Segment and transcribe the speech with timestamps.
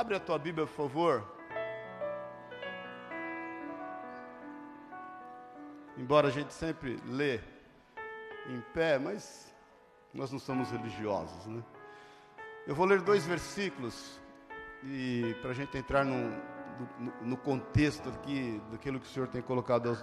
[0.00, 1.30] Abre a tua Bíblia, por favor.
[5.98, 7.38] Embora a gente sempre lê
[8.48, 9.54] em pé, mas
[10.14, 11.62] nós não somos religiosos, né?
[12.66, 14.18] Eu vou ler dois versículos
[14.84, 16.30] e para a gente entrar no,
[16.98, 20.02] no, no, contexto aqui daquilo que o Senhor tem colocado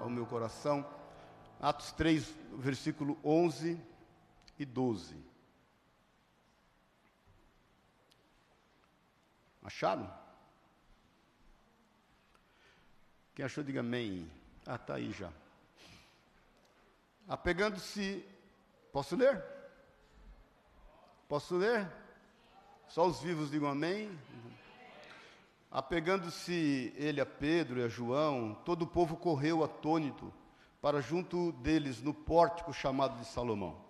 [0.00, 0.86] ao, meu coração.
[1.60, 3.78] Atos 3, versículo 11
[4.58, 5.33] e 12.
[9.64, 10.12] Acharam?
[13.34, 14.30] Quem achou, diga amém.
[14.66, 15.32] Ah, está aí já.
[17.26, 18.24] Apegando-se.
[18.92, 19.42] Posso ler?
[21.26, 21.90] Posso ler?
[22.86, 24.16] Só os vivos digam amém.
[25.70, 30.32] Apegando-se ele a Pedro e a João, todo o povo correu atônito
[30.80, 33.82] para junto deles no pórtico chamado de Salomão.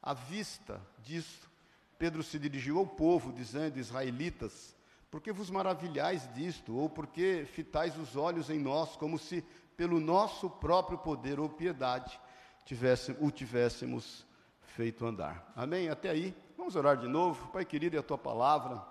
[0.00, 1.50] À vista disso,
[1.98, 4.74] Pedro se dirigiu ao povo, dizendo: Israelitas,
[5.14, 6.74] por que vos maravilhais disto?
[6.74, 9.44] Ou por que fitais os olhos em nós, como se
[9.76, 12.20] pelo nosso próprio poder ou piedade
[12.64, 14.26] tivesse, o tivéssemos
[14.74, 15.52] feito andar?
[15.54, 15.88] Amém?
[15.88, 16.34] Até aí.
[16.58, 17.46] Vamos orar de novo.
[17.52, 18.84] Pai querido, é a tua palavra.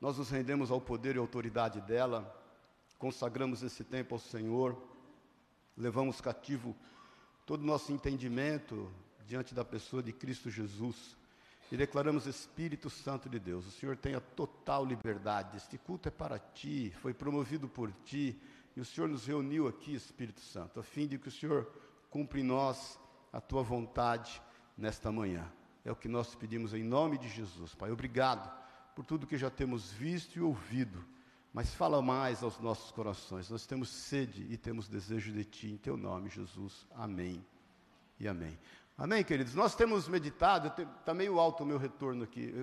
[0.00, 2.28] Nós nos rendemos ao poder e autoridade dela,
[2.98, 4.76] consagramos esse tempo ao Senhor,
[5.76, 6.74] levamos cativo
[7.46, 8.90] todo o nosso entendimento
[9.24, 11.16] diante da pessoa de Cristo Jesus
[11.70, 13.66] e declaramos Espírito Santo de Deus.
[13.66, 15.56] O Senhor tem a total liberdade.
[15.56, 18.40] Este culto é para ti, foi promovido por ti
[18.76, 21.70] e o Senhor nos reuniu aqui, Espírito Santo, a fim de que o Senhor
[22.08, 22.98] cumpra em nós
[23.32, 24.40] a tua vontade
[24.76, 25.50] nesta manhã.
[25.84, 27.74] É o que nós pedimos em nome de Jesus.
[27.74, 28.50] Pai, obrigado
[28.94, 31.04] por tudo que já temos visto e ouvido.
[31.52, 33.50] Mas fala mais aos nossos corações.
[33.50, 36.86] Nós temos sede e temos desejo de Ti, em Teu nome, Jesus.
[36.94, 37.44] Amém
[38.20, 38.56] e amém.
[39.00, 39.54] Amém, queridos?
[39.54, 42.54] Nós temos meditado, está meio alto o meu retorno aqui.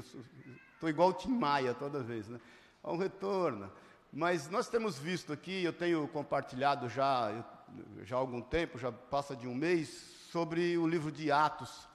[0.72, 2.40] Estou igual o Tim Maia toda vez, né?
[2.84, 3.72] Há um retorno.
[4.14, 7.44] Mas nós temos visto aqui, eu tenho compartilhado já,
[8.04, 9.90] já há algum tempo, já passa de um mês,
[10.32, 11.88] sobre o livro de Atos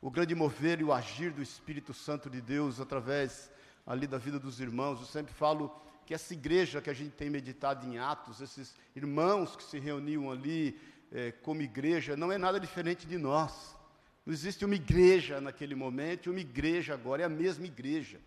[0.00, 3.50] o grande mover e o agir do Espírito Santo de Deus através
[3.86, 5.00] ali da vida dos irmãos.
[5.00, 5.70] Eu sempre falo
[6.06, 10.30] que essa igreja que a gente tem meditado em Atos, esses irmãos que se reuniam
[10.32, 10.80] ali
[11.12, 13.81] eh, como igreja, não é nada diferente de nós.
[14.24, 18.20] Não existe uma igreja naquele momento e uma igreja agora, é a mesma igreja.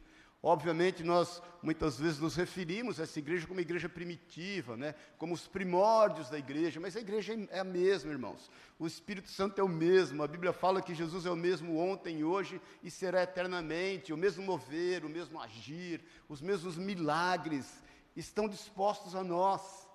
[0.43, 4.93] Obviamente, nós muitas vezes nos referimos a essa igreja como igreja primitiva, né?
[5.17, 8.51] como os primórdios da igreja, mas a igreja é a mesma, irmãos.
[8.77, 10.21] O Espírito Santo é o mesmo.
[10.21, 14.13] A Bíblia fala que Jesus é o mesmo ontem, hoje e será eternamente.
[14.13, 17.81] O mesmo mover, o mesmo agir, os mesmos milagres
[18.15, 19.89] estão dispostos a nós.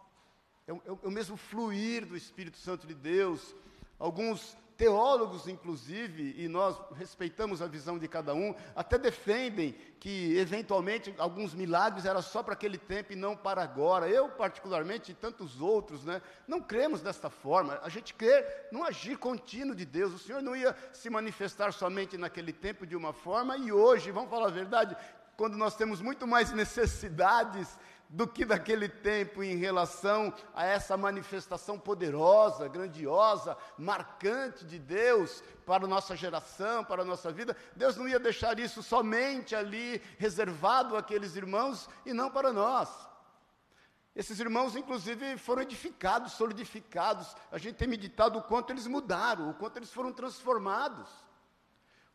[0.66, 3.54] É o, é o mesmo fluir do Espírito Santo de Deus.
[4.00, 11.14] Alguns Teólogos, inclusive, e nós respeitamos a visão de cada um, até defendem que, eventualmente,
[11.18, 14.08] alguns milagres eram só para aquele tempo e não para agora.
[14.08, 17.78] Eu, particularmente, e tantos outros, né, não cremos desta forma.
[17.82, 18.42] A gente crê
[18.72, 20.14] no agir contínuo de Deus.
[20.14, 24.30] O Senhor não ia se manifestar somente naquele tempo de uma forma e hoje, vamos
[24.30, 24.96] falar a verdade,
[25.36, 27.78] quando nós temos muito mais necessidades
[28.10, 35.84] do que daquele tempo em relação a essa manifestação poderosa, grandiosa, marcante de Deus para
[35.84, 37.56] a nossa geração, para a nossa vida.
[37.76, 42.88] Deus não ia deixar isso somente ali reservado àqueles irmãos e não para nós.
[44.16, 47.36] Esses irmãos, inclusive, foram edificados, solidificados.
[47.52, 51.08] A gente tem meditado o quanto eles mudaram, o quanto eles foram transformados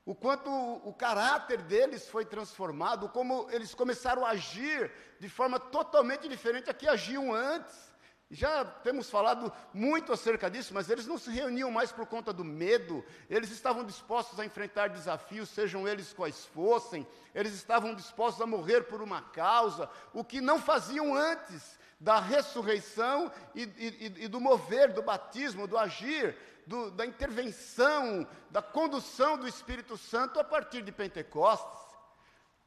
[0.06, 6.28] o quanto o caráter deles foi transformado, como eles começaram a agir de forma totalmente
[6.28, 7.96] diferente a que agiam antes.
[8.30, 12.44] Já temos falado muito acerca disso, mas eles não se reuniam mais por conta do
[12.44, 18.48] medo, eles estavam dispostos a enfrentar desafios, sejam eles quais fossem, eles estavam dispostos a
[18.48, 24.40] morrer por uma causa, o que não faziam antes da ressurreição e, e, e do
[24.40, 26.36] mover, do batismo, do agir
[26.66, 31.85] do, da intervenção, da condução do Espírito Santo a partir de Pentecostes.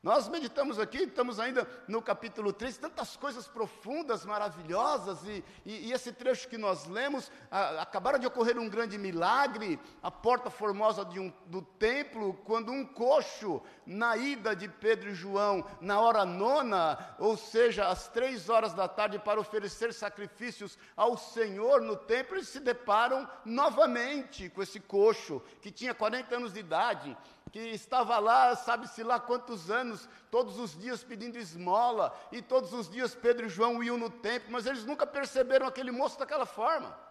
[0.01, 5.93] Nós meditamos aqui, estamos ainda no capítulo 3, tantas coisas profundas, maravilhosas, e, e, e
[5.93, 11.03] esse trecho que nós lemos, a, acabaram de ocorrer um grande milagre, a porta formosa
[11.19, 17.17] um, do templo, quando um coxo, na ida de Pedro e João, na hora nona,
[17.19, 22.49] ou seja, às três horas da tarde, para oferecer sacrifícios ao Senhor no templo, eles
[22.49, 27.17] se deparam novamente com esse coxo, que tinha 40 anos de idade,
[27.49, 32.89] que estava lá, sabe-se lá quantos anos, todos os dias pedindo esmola, e todos os
[32.89, 37.08] dias Pedro e João iam no templo, mas eles nunca perceberam aquele moço daquela forma.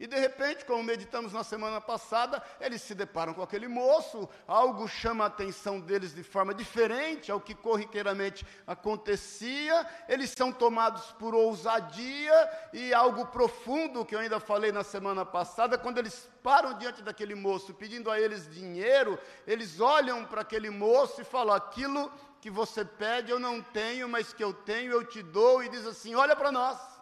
[0.00, 4.86] E de repente, como meditamos na semana passada, eles se deparam com aquele moço, algo
[4.86, 11.34] chama a atenção deles de forma diferente ao que corriqueiramente acontecia, eles são tomados por
[11.34, 12.32] ousadia
[12.72, 17.34] e algo profundo que eu ainda falei na semana passada, quando eles param diante daquele
[17.34, 19.18] moço pedindo a eles dinheiro,
[19.48, 24.32] eles olham para aquele moço e falam: aquilo que você pede eu não tenho, mas
[24.32, 26.97] que eu tenho eu te dou, e diz assim: olha para nós.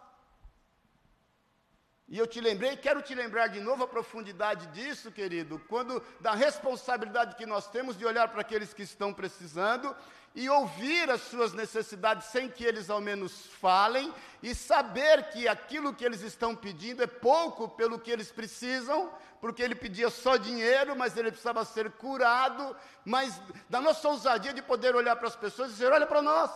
[2.09, 6.33] E eu te lembrei, quero te lembrar de novo a profundidade disso, querido, quando da
[6.33, 9.93] responsabilidade que nós temos de olhar para aqueles que estão precisando
[10.33, 15.93] e ouvir as suas necessidades sem que eles ao menos falem e saber que aquilo
[15.93, 19.11] que eles estão pedindo é pouco pelo que eles precisam,
[19.41, 22.73] porque ele pedia só dinheiro, mas ele precisava ser curado,
[23.03, 26.51] mas da nossa ousadia de poder olhar para as pessoas e dizer: olha para nós,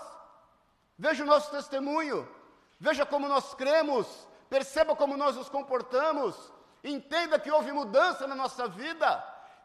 [0.98, 2.26] veja o nosso testemunho,
[2.80, 4.08] veja como nós cremos,
[4.52, 6.36] perceba como nós nos comportamos,
[6.84, 9.10] entenda que houve mudança na nossa vida,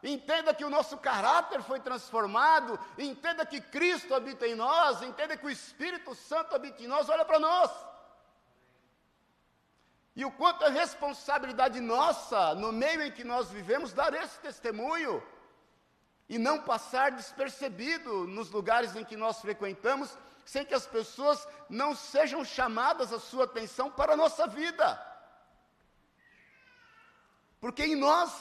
[0.01, 5.45] entenda que o nosso caráter foi transformado, entenda que Cristo habita em nós, entenda que
[5.45, 7.69] o Espírito Santo habita em nós, olha para nós.
[10.15, 15.21] E o quanto é responsabilidade nossa, no meio em que nós vivemos, dar esse testemunho
[16.29, 20.17] e não passar despercebido nos lugares em que nós frequentamos,
[20.47, 24.97] sem que as pessoas não sejam chamadas a sua atenção para a nossa vida.
[27.59, 28.31] Porque em nós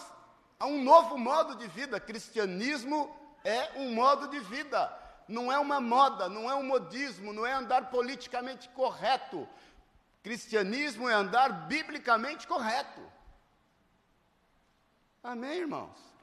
[0.56, 1.98] há um novo modo de vida.
[1.98, 3.12] Cristianismo
[3.42, 4.80] é um modo de vida,
[5.26, 9.48] não é uma moda, não é um modismo, não é andar politicamente correto.
[10.22, 13.02] Cristianismo é andar biblicamente correto.
[15.24, 16.15] Amém, irmãos?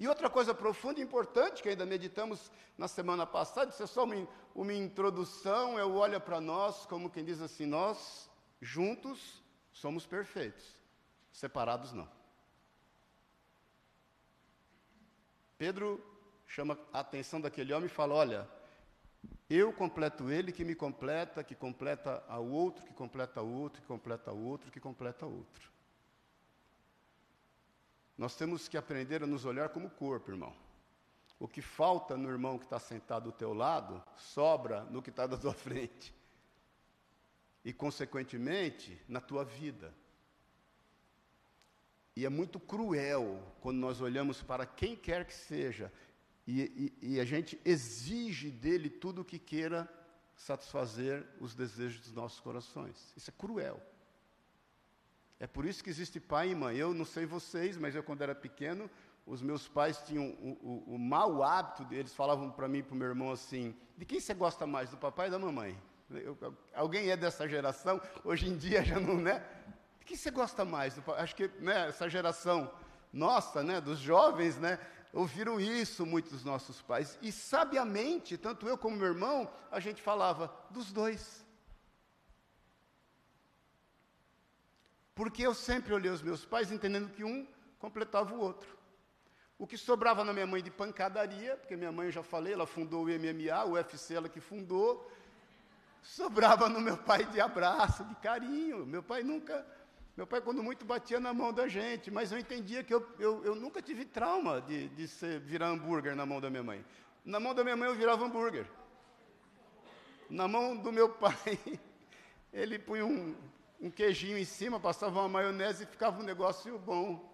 [0.00, 4.04] E outra coisa profunda e importante que ainda meditamos na semana passada, isso é só
[4.04, 8.30] uma, uma introdução, eu olho para nós como quem diz assim: nós
[8.62, 10.64] juntos somos perfeitos,
[11.30, 12.08] separados não.
[15.58, 16.02] Pedro
[16.46, 18.48] chama a atenção daquele homem e fala: Olha,
[19.50, 23.86] eu completo ele que me completa, que completa ao outro, que completa ao outro, que
[23.86, 25.70] completa ao outro, que completa ao outro.
[28.20, 30.54] Nós temos que aprender a nos olhar como corpo, irmão.
[31.38, 35.26] O que falta no irmão que está sentado do teu lado, sobra no que está
[35.26, 36.14] da tua frente.
[37.64, 39.94] E, consequentemente, na tua vida.
[42.14, 45.90] E é muito cruel quando nós olhamos para quem quer que seja
[46.46, 49.88] e, e, e a gente exige dele tudo o que queira
[50.36, 53.14] satisfazer os desejos dos nossos corações.
[53.16, 53.80] Isso é cruel.
[55.40, 56.76] É por isso que existe pai e mãe.
[56.76, 58.90] Eu não sei vocês, mas eu, quando era pequeno,
[59.26, 62.94] os meus pais tinham o, o, o mau hábito, eles falavam para mim e para
[62.94, 65.76] o meu irmão assim: de quem você gosta mais, do papai ou da mamãe?
[66.10, 66.36] Eu,
[66.74, 68.00] alguém é dessa geração?
[68.22, 69.42] Hoje em dia já não, né?
[69.98, 70.94] De quem você gosta mais?
[70.94, 72.70] Do, acho que né, essa geração
[73.12, 74.78] nossa, né, dos jovens, né,
[75.12, 77.18] ouviram isso muitos dos nossos pais.
[77.22, 81.44] E sabiamente, tanto eu como meu irmão, a gente falava dos dois.
[85.20, 87.46] Porque eu sempre olhei os meus pais entendendo que um
[87.78, 88.74] completava o outro.
[89.58, 92.66] O que sobrava na minha mãe de pancadaria, porque minha mãe, eu já falei, ela
[92.66, 95.12] fundou o MMA, o UFC, ela que fundou.
[96.00, 98.86] Sobrava no meu pai de abraço, de carinho.
[98.86, 99.66] Meu pai nunca,
[100.16, 103.44] meu pai quando muito batia na mão da gente, mas eu entendia que eu, eu,
[103.44, 106.82] eu nunca tive trauma de, de ser, virar hambúrguer na mão da minha mãe.
[107.26, 108.64] Na mão da minha mãe eu virava hambúrguer.
[110.30, 111.60] Na mão do meu pai,
[112.54, 113.36] ele punha um,
[113.80, 117.28] um queijinho em cima, passava uma maionese e ficava um negócio bom.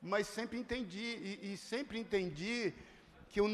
[0.00, 0.98] Mas sempre entendi,
[1.42, 2.72] e, e sempre entendi
[3.28, 3.46] que eu,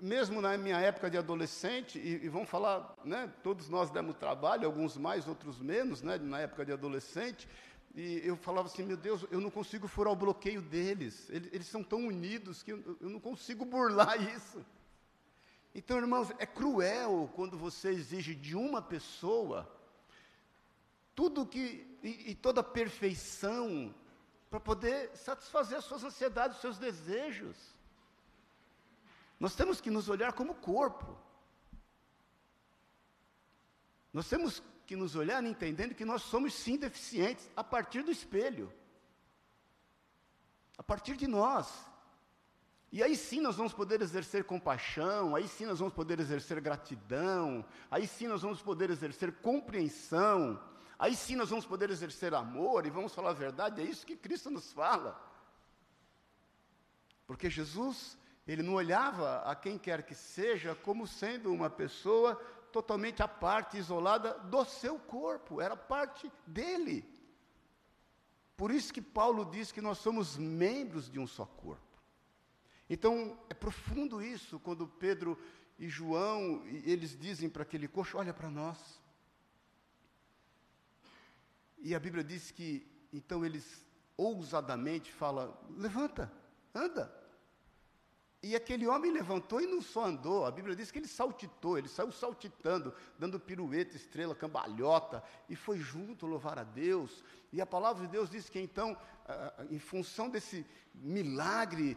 [0.00, 4.66] mesmo na minha época de adolescente, e, e vamos falar, né, todos nós demos trabalho,
[4.66, 7.48] alguns mais, outros menos, né, na época de adolescente,
[7.94, 11.66] e eu falava assim, meu Deus, eu não consigo furar o bloqueio deles, eles, eles
[11.66, 14.64] são tão unidos que eu, eu não consigo burlar isso.
[15.74, 19.75] Então, irmãos, é cruel quando você exige de uma pessoa
[21.16, 23.92] tudo que e, e toda perfeição
[24.48, 27.56] para poder satisfazer as suas ansiedades, os seus desejos.
[29.40, 31.18] Nós temos que nos olhar como corpo.
[34.12, 38.72] Nós temos que nos olhar entendendo que nós somos sim deficientes a partir do espelho.
[40.78, 41.86] A partir de nós.
[42.92, 47.64] E aí sim nós vamos poder exercer compaixão, aí sim nós vamos poder exercer gratidão,
[47.90, 50.58] aí sim nós vamos poder exercer compreensão,
[50.98, 54.16] Aí sim nós vamos poder exercer amor e vamos falar a verdade, é isso que
[54.16, 55.20] Cristo nos fala.
[57.26, 62.36] Porque Jesus, ele não olhava a quem quer que seja como sendo uma pessoa
[62.72, 67.04] totalmente à parte, isolada do seu corpo, era parte dele.
[68.56, 71.82] Por isso que Paulo diz que nós somos membros de um só corpo.
[72.88, 75.38] Então, é profundo isso quando Pedro
[75.78, 78.78] e João, eles dizem para aquele coxo: olha para nós.
[81.86, 86.32] E a Bíblia diz que, então, eles ousadamente falam: levanta,
[86.74, 87.14] anda.
[88.42, 91.88] E aquele homem levantou e não só andou, a Bíblia diz que ele saltitou, ele
[91.88, 97.22] saiu saltitando, dando pirueta, estrela, cambalhota, e foi junto louvar a Deus.
[97.52, 98.96] E a palavra de Deus diz que então,
[99.70, 101.96] em função desse milagre,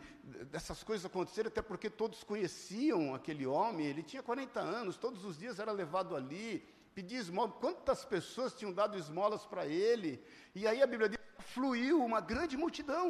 [0.52, 5.36] dessas coisas acontecerem, até porque todos conheciam aquele homem, ele tinha 40 anos, todos os
[5.36, 6.64] dias era levado ali,
[7.00, 10.22] pedia esmola, quantas pessoas tinham dado esmolas para ele,
[10.54, 11.20] e aí a Bíblia diz
[11.54, 13.06] fluiu uma grande multidão.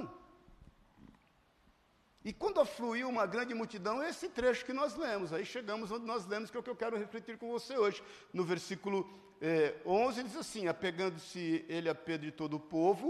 [2.24, 5.34] E quando afluiu uma grande multidão, é esse trecho que nós lemos.
[5.34, 8.04] Aí chegamos onde nós lemos, que é o que eu quero refletir com você hoje.
[8.32, 9.10] No versículo
[9.42, 13.08] eh, 11, ele diz assim: Apegando-se ele a Pedro e todo o povo,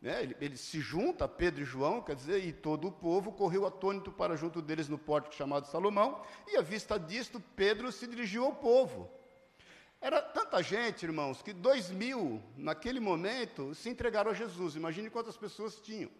[0.00, 3.32] né, ele, ele, se junta a Pedro e João, quer dizer, e todo o povo
[3.32, 8.06] correu atônito para junto deles no pórtico chamado Salomão, e à vista disto, Pedro se
[8.06, 9.10] dirigiu ao povo.
[10.04, 14.76] Era tanta gente, irmãos, que dois mil, naquele momento, se entregaram a Jesus.
[14.76, 16.10] Imagine quantas pessoas tinham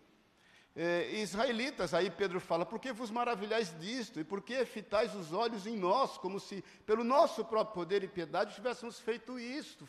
[0.77, 1.95] eh, israelitas.
[1.95, 4.19] Aí Pedro fala: Por que vos maravilhais disto?
[4.19, 8.09] E por que fitais os olhos em nós, como se pelo nosso próprio poder e
[8.09, 9.87] piedade tivéssemos feito isto,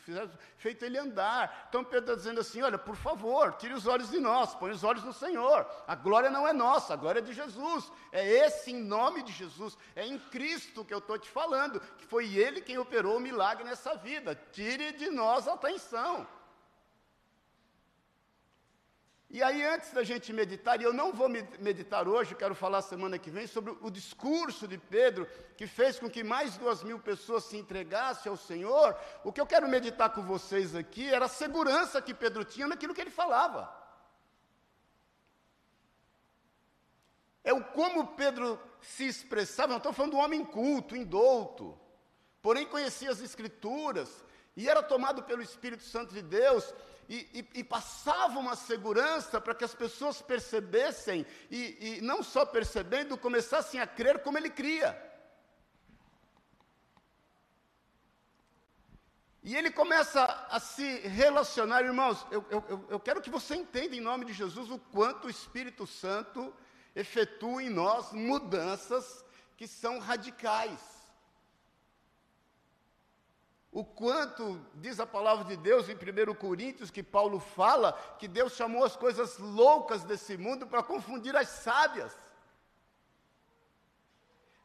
[0.56, 1.66] feito ele andar?
[1.68, 4.84] Então Pedro está dizendo assim: Olha, por favor, tire os olhos de nós, põe os
[4.84, 5.66] olhos no Senhor.
[5.86, 7.90] A glória não é nossa, a glória é de Jesus.
[8.12, 12.06] É esse em nome de Jesus, é em Cristo que eu estou te falando, que
[12.06, 14.38] foi Ele quem operou o milagre nessa vida.
[14.52, 16.26] Tire de nós a atenção.
[19.28, 23.18] E aí, antes da gente meditar, e eu não vou meditar hoje, quero falar semana
[23.18, 27.44] que vem, sobre o discurso de Pedro, que fez com que mais duas mil pessoas
[27.44, 28.96] se entregassem ao Senhor.
[29.24, 32.94] O que eu quero meditar com vocês aqui era a segurança que Pedro tinha naquilo
[32.94, 33.74] que ele falava.
[37.42, 41.78] É o como Pedro se expressava, não estou falando de um homem culto, indouto,
[42.40, 44.24] porém conhecia as Escrituras,
[44.56, 46.74] e era tomado pelo Espírito Santo de Deus,
[47.08, 52.44] e, e, e passava uma segurança para que as pessoas percebessem, e, e não só
[52.44, 55.00] percebendo, começassem a crer como ele cria.
[59.42, 62.26] E ele começa a se relacionar, irmãos.
[62.32, 65.86] Eu, eu, eu quero que você entenda, em nome de Jesus, o quanto o Espírito
[65.86, 66.52] Santo
[66.96, 69.24] efetua em nós mudanças
[69.56, 70.95] que são radicais
[73.76, 78.54] o quanto, diz a palavra de Deus em 1 Coríntios, que Paulo fala, que Deus
[78.54, 82.16] chamou as coisas loucas desse mundo para confundir as sábias.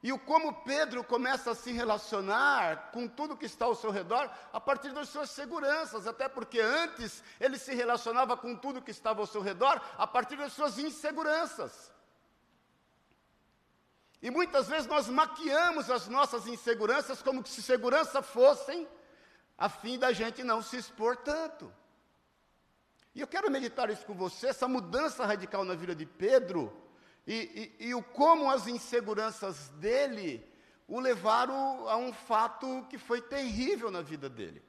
[0.02, 4.32] E o como Pedro começa a se relacionar com tudo que está ao seu redor
[4.54, 9.20] a partir das suas seguranças, até porque antes ele se relacionava com tudo que estava
[9.20, 11.92] ao seu redor a partir das suas inseguranças.
[14.22, 18.88] E muitas vezes nós maquiamos as nossas inseguranças como se segurança fossem
[19.62, 21.72] a fim da gente não se expor tanto.
[23.14, 26.76] E eu quero meditar isso com você, essa mudança radical na vida de Pedro,
[27.28, 30.44] e, e, e o como as inseguranças dele
[30.88, 34.64] o levaram a um fato que foi terrível na vida dele.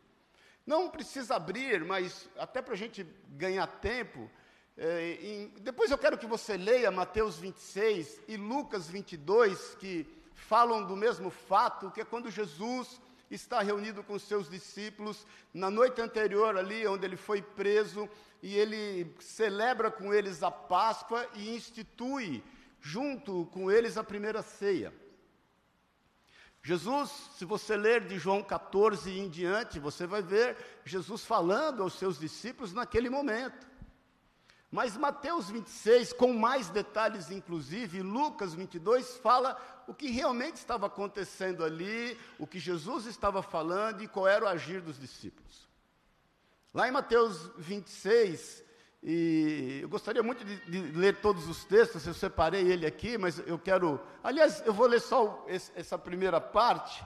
[0.67, 4.31] Não precisa abrir, mas até para a gente ganhar tempo,
[4.77, 10.85] é, em, depois eu quero que você leia Mateus 26 e Lucas 22, que falam
[10.85, 13.01] do mesmo fato, que é quando Jesus
[13.35, 18.09] está reunido com seus discípulos na noite anterior ali, onde ele foi preso,
[18.43, 22.43] e ele celebra com eles a Páscoa e institui
[22.81, 24.93] junto com eles a primeira ceia.
[26.65, 31.95] Jesus, se você ler de João 14 em diante, você vai ver Jesus falando aos
[31.95, 33.67] seus discípulos naquele momento.
[34.71, 39.55] Mas Mateus 26, com mais detalhes inclusive, Lucas 22 fala
[39.87, 44.49] o que realmente estava acontecendo ali, o que Jesus estava falando e qual era o
[44.49, 45.69] agir dos discípulos.
[46.73, 48.65] Lá em Mateus 26,
[49.03, 53.39] e eu gostaria muito de, de ler todos os textos, eu separei ele aqui, mas
[53.47, 54.01] eu quero.
[54.23, 57.05] Aliás, eu vou ler só esse, essa primeira parte,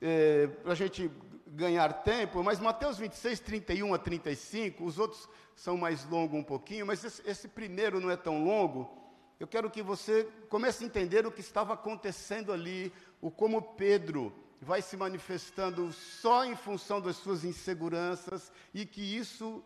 [0.00, 1.10] é, para a gente
[1.46, 6.86] ganhar tempo, mas Mateus 26, 31 a 35, os outros são mais longos um pouquinho,
[6.86, 9.07] mas esse, esse primeiro não é tão longo.
[9.38, 14.32] Eu quero que você comece a entender o que estava acontecendo ali, o como Pedro
[14.60, 19.62] vai se manifestando só em função das suas inseguranças e que isso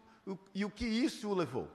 [0.54, 1.68] e o que isso o levou.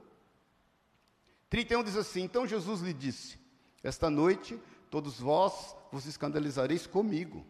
[1.49, 3.39] 31 diz assim: Então Jesus lhe disse:
[3.83, 7.45] Esta noite todos vós vos escandalizareis comigo,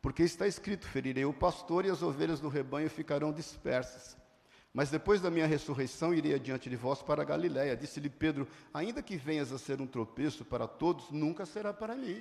[0.00, 4.16] porque está escrito: Ferirei o pastor e as ovelhas do rebanho ficarão dispersas.
[4.74, 7.76] Mas depois da minha ressurreição irei adiante de vós para a Galiléia.
[7.76, 12.20] Disse-lhe Pedro: Ainda que venhas a ser um tropeço para todos, nunca será para mim.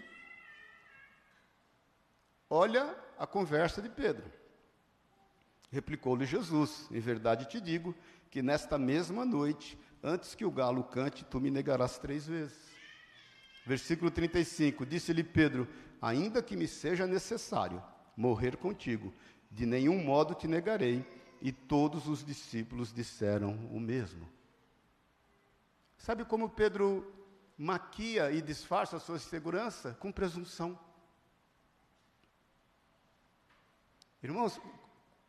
[2.48, 4.32] Olha a conversa de Pedro.
[5.72, 7.96] Replicou-lhe Jesus: Em verdade te digo
[8.30, 12.72] que nesta mesma noite, antes que o galo cante, tu me negarás três vezes.
[13.66, 15.68] Versículo 35: Disse-lhe Pedro:
[16.00, 17.82] Ainda que me seja necessário
[18.16, 19.12] morrer contigo,
[19.50, 21.04] de nenhum modo te negarei.
[21.44, 24.30] E todos os discípulos disseram o mesmo.
[25.98, 27.14] Sabe como Pedro
[27.58, 29.94] maquia e disfarça a sua segurança?
[30.00, 30.80] Com presunção.
[34.24, 34.58] Irmãos,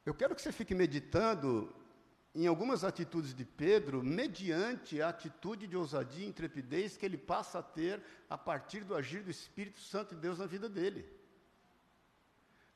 [0.07, 1.75] eu quero que você fique meditando
[2.33, 7.59] em algumas atitudes de Pedro, mediante a atitude de ousadia e intrepidez que ele passa
[7.59, 11.05] a ter a partir do agir do Espírito Santo de Deus na vida dele.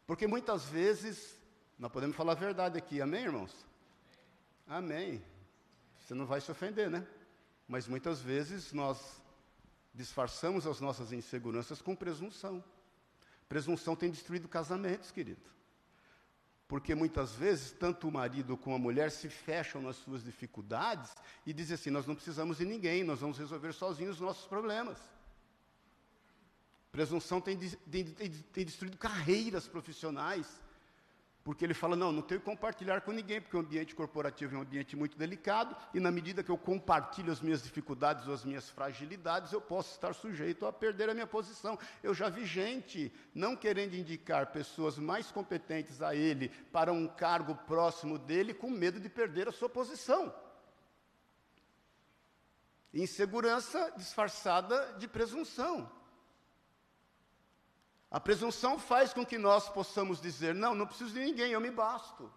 [0.08, 1.37] Porque muitas vezes,
[1.78, 3.54] nós podemos falar a verdade aqui, amém, irmãos?
[4.66, 5.22] Amém.
[6.00, 7.06] Você não vai se ofender, né?
[7.68, 9.22] Mas muitas vezes nós
[9.94, 12.64] disfarçamos as nossas inseguranças com presunção.
[13.48, 15.48] Presunção tem destruído casamentos, querido.
[16.66, 21.14] Porque muitas vezes, tanto o marido como a mulher se fecham nas suas dificuldades
[21.46, 24.98] e dizem assim: nós não precisamos de ninguém, nós vamos resolver sozinhos os nossos problemas.
[26.90, 30.60] Presunção tem, tem, tem destruído carreiras profissionais
[31.48, 34.58] porque ele fala: não, não tenho que compartilhar com ninguém, porque o ambiente corporativo é
[34.58, 38.44] um ambiente muito delicado, e na medida que eu compartilho as minhas dificuldades ou as
[38.44, 41.78] minhas fragilidades, eu posso estar sujeito a perder a minha posição.
[42.02, 47.54] Eu já vi gente não querendo indicar pessoas mais competentes a ele para um cargo
[47.54, 50.30] próximo dele, com medo de perder a sua posição.
[52.92, 55.90] Insegurança disfarçada de presunção.
[58.10, 61.70] A presunção faz com que nós possamos dizer: não, não preciso de ninguém, eu me
[61.70, 62.32] basto.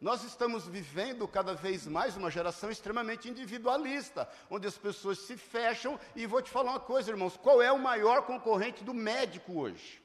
[0.00, 5.98] Nós estamos vivendo cada vez mais uma geração extremamente individualista, onde as pessoas se fecham.
[6.14, 10.00] E vou te falar uma coisa, irmãos: qual é o maior concorrente do médico hoje?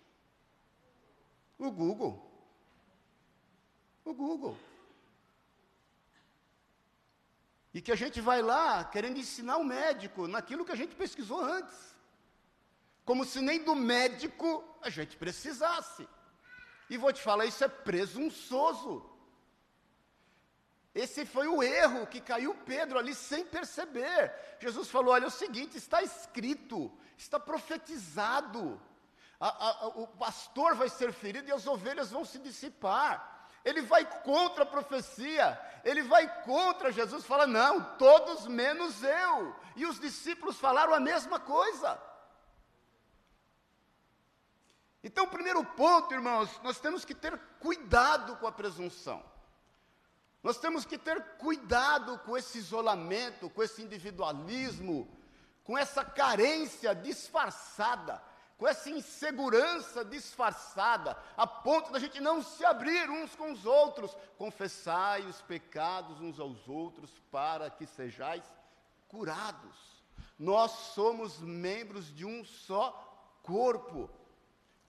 [1.57, 2.23] O Google.
[4.03, 4.57] O Google.
[7.73, 11.41] E que a gente vai lá querendo ensinar o médico naquilo que a gente pesquisou
[11.41, 11.96] antes
[13.07, 14.49] como se nem do médico
[14.81, 16.05] a gente precisasse.
[16.89, 19.09] E vou te falar, isso é presunçoso.
[20.93, 24.33] Esse foi o erro que caiu Pedro ali sem perceber.
[24.59, 28.81] Jesus falou: olha, é o seguinte, está escrito, está profetizado.
[29.39, 33.47] A, a, o pastor vai ser ferido e as ovelhas vão se dissipar.
[33.63, 39.55] Ele vai contra a profecia, ele vai contra Jesus, fala: não, todos menos eu.
[39.77, 41.97] E os discípulos falaram a mesma coisa.
[45.03, 49.23] Então, o primeiro ponto, irmãos, nós temos que ter cuidado com a presunção.
[50.43, 55.07] Nós temos que ter cuidado com esse isolamento, com esse individualismo,
[55.63, 58.21] com essa carência disfarçada,
[58.57, 64.15] com essa insegurança disfarçada, a ponto da gente não se abrir uns com os outros.
[64.37, 68.43] Confessai os pecados uns aos outros para que sejais
[69.07, 69.75] curados.
[70.39, 72.91] Nós somos membros de um só
[73.43, 74.09] corpo.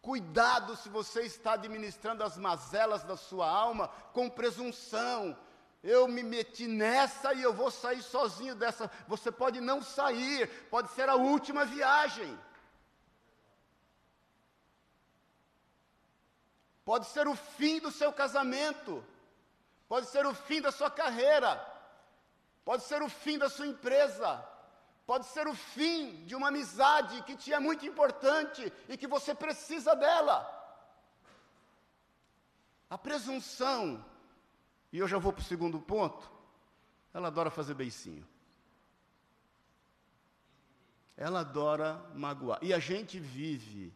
[0.09, 5.37] Cuidado se você está administrando as mazelas da sua alma com presunção.
[5.83, 8.91] Eu me meti nessa e eu vou sair sozinho dessa.
[9.07, 12.39] Você pode não sair, pode ser a última viagem.
[16.87, 19.05] Pode ser o fim do seu casamento.
[19.87, 21.51] Pode ser o fim da sua carreira.
[22.65, 24.43] Pode ser o fim da sua empresa
[25.09, 29.35] pode ser o fim de uma amizade que te é muito importante e que você
[29.35, 30.37] precisa dela.
[32.91, 34.05] A presunção,
[34.93, 36.31] e eu já vou para o segundo ponto,
[37.15, 38.29] ela adora fazer beicinho.
[41.17, 42.59] Ela adora magoar.
[42.61, 43.95] E a gente vive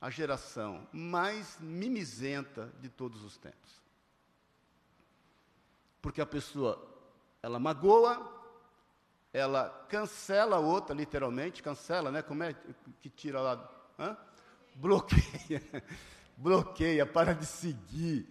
[0.00, 3.82] a geração mais mimizenta de todos os tempos.
[6.00, 6.82] Porque a pessoa,
[7.42, 8.43] ela magoa,
[9.34, 12.22] ela cancela a outra, literalmente, cancela, né?
[12.22, 12.54] Como é
[13.02, 13.68] que tira lá?
[13.98, 14.16] Hã?
[14.76, 15.60] Bloqueia.
[16.38, 18.28] Bloqueia, para de seguir,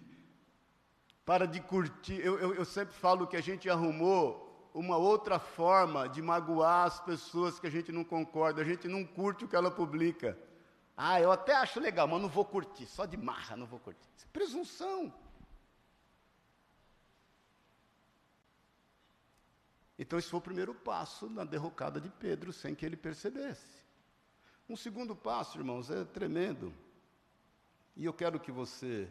[1.24, 2.18] para de curtir.
[2.24, 7.00] Eu, eu, eu sempre falo que a gente arrumou uma outra forma de magoar as
[7.00, 10.38] pessoas que a gente não concorda, a gente não curte o que ela publica.
[10.96, 14.08] Ah, eu até acho legal, mas não vou curtir, só de marra não vou curtir.
[14.16, 15.12] Isso é presunção.
[19.98, 23.84] Então, esse foi o primeiro passo na derrocada de Pedro, sem que ele percebesse.
[24.68, 26.72] Um segundo passo, irmãos, é tremendo.
[27.96, 29.08] E eu quero que você.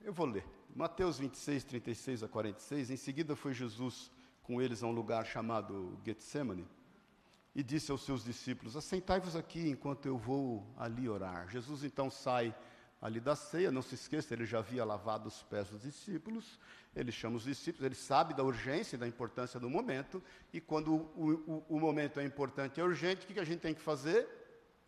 [0.00, 2.90] Eu vou ler, Mateus 26, 36 a 46.
[2.90, 4.10] Em seguida foi Jesus
[4.42, 6.66] com eles a um lugar chamado Getsemane
[7.54, 11.48] e disse aos seus discípulos: Assentai-vos aqui enquanto eu vou ali orar.
[11.48, 12.54] Jesus então sai
[13.00, 16.58] ali da ceia, não se esqueça, ele já havia lavado os pés dos discípulos,
[16.94, 20.94] ele chama os discípulos, ele sabe da urgência e da importância do momento, e quando
[20.94, 23.80] o, o, o momento é importante e é urgente, o que, a gente tem que
[23.80, 24.26] fazer?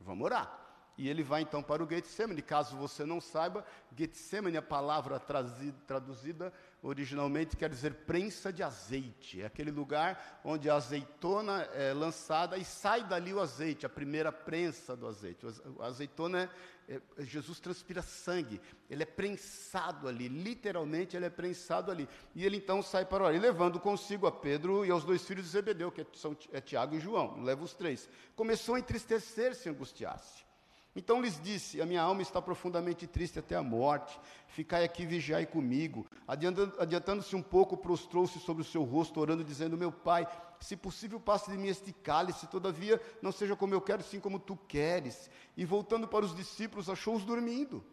[0.01, 0.70] Vamos orar.
[0.99, 2.43] E ele vai então para o Getsemane.
[2.43, 3.65] Caso você não saiba,
[3.97, 9.43] Getsemane, a palavra trazida, traduzida originalmente quer dizer prensa de azeite.
[9.43, 14.33] É aquele lugar onde a azeitona é lançada e sai dali o azeite, a primeira
[14.33, 15.47] prensa do azeite.
[15.79, 16.51] A azeitona
[16.89, 22.09] é, é, Jesus transpira sangue, ele é prensado ali, literalmente ele é prensado ali.
[22.35, 25.45] E ele então sai para orar, e levando consigo a Pedro e aos dois filhos
[25.45, 28.09] de Zebedeu, que são é Tiago e João, leva os três.
[28.35, 30.50] Começou a entristecer-se e angustiar-se.
[30.95, 34.19] Então lhes disse: A minha alma está profundamente triste até a morte.
[34.49, 36.07] Ficai aqui, vigiai comigo.
[36.27, 40.27] Adiantando-se um pouco, prostrou-se sobre o seu rosto, orando, dizendo: Meu pai,
[40.61, 44.39] se possível, passe de mim este cálice, todavia não seja como eu quero, sim como
[44.39, 45.31] tu queres.
[45.57, 47.85] E voltando para os discípulos, achou-os dormindo.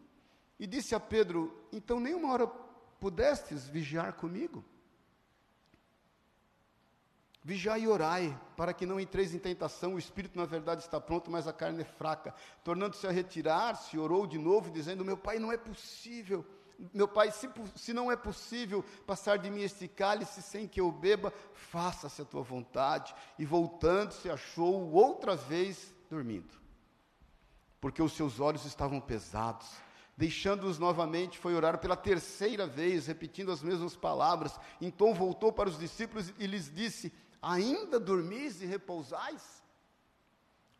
[0.58, 2.46] E disse a Pedro: Então nem uma hora
[2.98, 4.64] pudestes vigiar comigo?
[7.42, 11.30] Vigiai e orai, para que não entreis em tentação, o espírito na verdade está pronto,
[11.30, 12.34] mas a carne é fraca.
[12.64, 16.44] Tornando-se a retirar-se, orou de novo, dizendo: Meu pai, não é possível.
[16.92, 20.92] Meu pai, se, se não é possível passar de mim este cálice sem que eu
[20.92, 23.14] beba, faça-se a tua vontade.
[23.38, 26.52] E voltando-se, achou outra vez dormindo,
[27.80, 29.68] porque os seus olhos estavam pesados.
[30.16, 34.58] Deixando-os novamente, foi orar pela terceira vez, repetindo as mesmas palavras.
[34.80, 39.62] Então voltou para os discípulos e lhes disse: ainda dormis e repousais?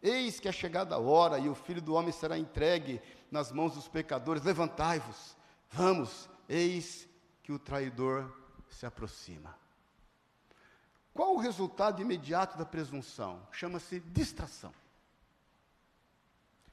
[0.00, 3.74] Eis que é chegada a hora e o filho do homem será entregue nas mãos
[3.74, 4.44] dos pecadores.
[4.44, 5.36] Levantai-vos,
[5.70, 7.08] vamos, eis
[7.42, 8.32] que o traidor
[8.70, 9.56] se aproxima.
[11.12, 13.44] Qual o resultado imediato da presunção?
[13.50, 14.72] Chama-se distração.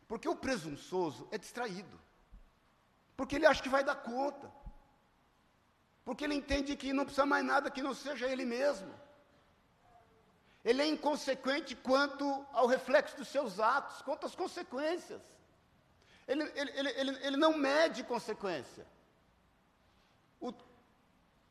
[0.08, 2.00] Porque o presunçoso é distraído.
[3.18, 4.52] Porque ele acha que vai dar conta.
[6.04, 9.05] Porque ele entende que não precisa mais nada que não seja ele mesmo
[10.66, 15.22] ele é inconsequente quanto ao reflexo dos seus atos, quanto às consequências.
[16.28, 18.84] Ele, ele, ele, ele, não mede consequência.
[20.42, 20.52] O,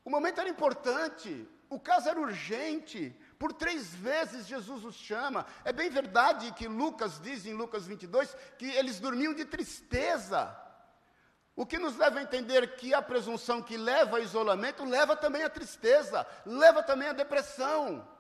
[0.04, 5.46] o momento era importante, o caso era urgente, por três vezes Jesus os chama.
[5.64, 10.60] É bem verdade que Lucas diz em Lucas 22 que eles dormiam de tristeza.
[11.54, 15.44] O que nos leva a entender que a presunção que leva ao isolamento leva também
[15.44, 18.12] à tristeza, leva também à depressão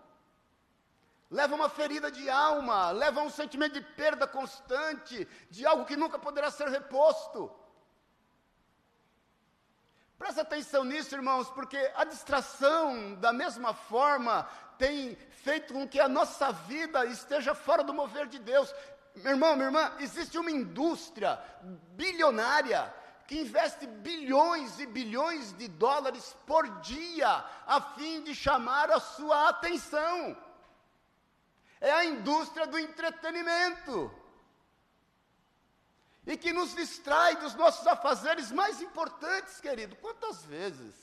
[1.30, 6.18] leva uma ferida de alma, leva um sentimento de perda constante, de algo que nunca
[6.18, 7.50] poderá ser reposto.
[10.18, 16.08] Presta atenção nisso, irmãos, porque a distração, da mesma forma, tem feito com que a
[16.08, 18.72] nossa vida esteja fora do mover de Deus.
[19.16, 21.38] Meu irmão, minha irmã, existe uma indústria
[21.92, 22.92] bilionária
[23.26, 29.48] que investe bilhões e bilhões de dólares por dia a fim de chamar a sua
[29.48, 30.36] atenção
[31.80, 34.12] é a indústria do entretenimento.
[36.26, 39.94] E que nos distrai dos nossos afazeres mais importantes, querido.
[39.96, 40.94] Quantas vezes,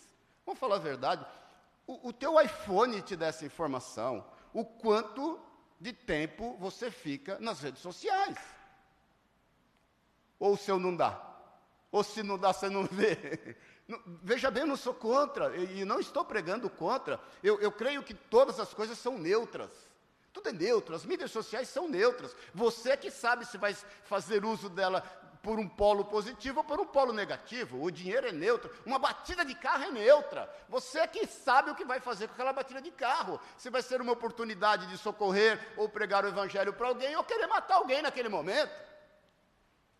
[0.45, 1.25] vamos falar a verdade,
[1.85, 5.39] o, o teu iPhone te dá essa informação, o quanto
[5.79, 8.37] de tempo você fica nas redes sociais.
[10.39, 11.31] Ou se eu não dá.
[11.91, 13.55] Ou se não dá, você não vê.
[14.23, 17.19] Veja bem, eu não sou contra, e não estou pregando contra.
[17.43, 19.90] Eu, eu creio que todas as coisas são neutras.
[20.33, 22.35] Tudo é neutro, as mídias sociais são neutras.
[22.53, 25.03] Você que sabe se vai fazer uso dela
[25.41, 27.83] por um polo positivo ou por um polo negativo.
[27.83, 28.71] O dinheiro é neutro.
[28.85, 30.49] Uma batida de carro é neutra.
[30.69, 33.39] Você que sabe o que vai fazer com aquela batida de carro.
[33.57, 37.47] Se vai ser uma oportunidade de socorrer ou pregar o evangelho para alguém ou querer
[37.47, 38.71] matar alguém naquele momento.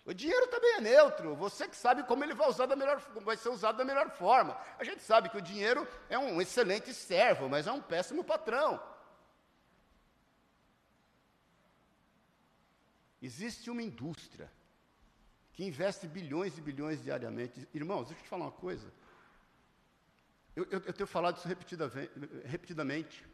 [0.06, 1.36] O dinheiro também é neutro.
[1.36, 4.58] Você que sabe como ele vai, usar da melhor, vai ser usado da melhor forma.
[4.80, 8.82] A gente sabe que o dinheiro é um excelente servo, mas é um péssimo patrão.
[13.22, 14.52] Existe uma indústria
[15.54, 17.68] que investe bilhões e bilhões diariamente.
[17.74, 18.92] Irmãos, deixa eu te falar uma coisa.
[20.56, 21.48] Eu, eu, eu tenho falado isso
[22.46, 23.26] repetidamente.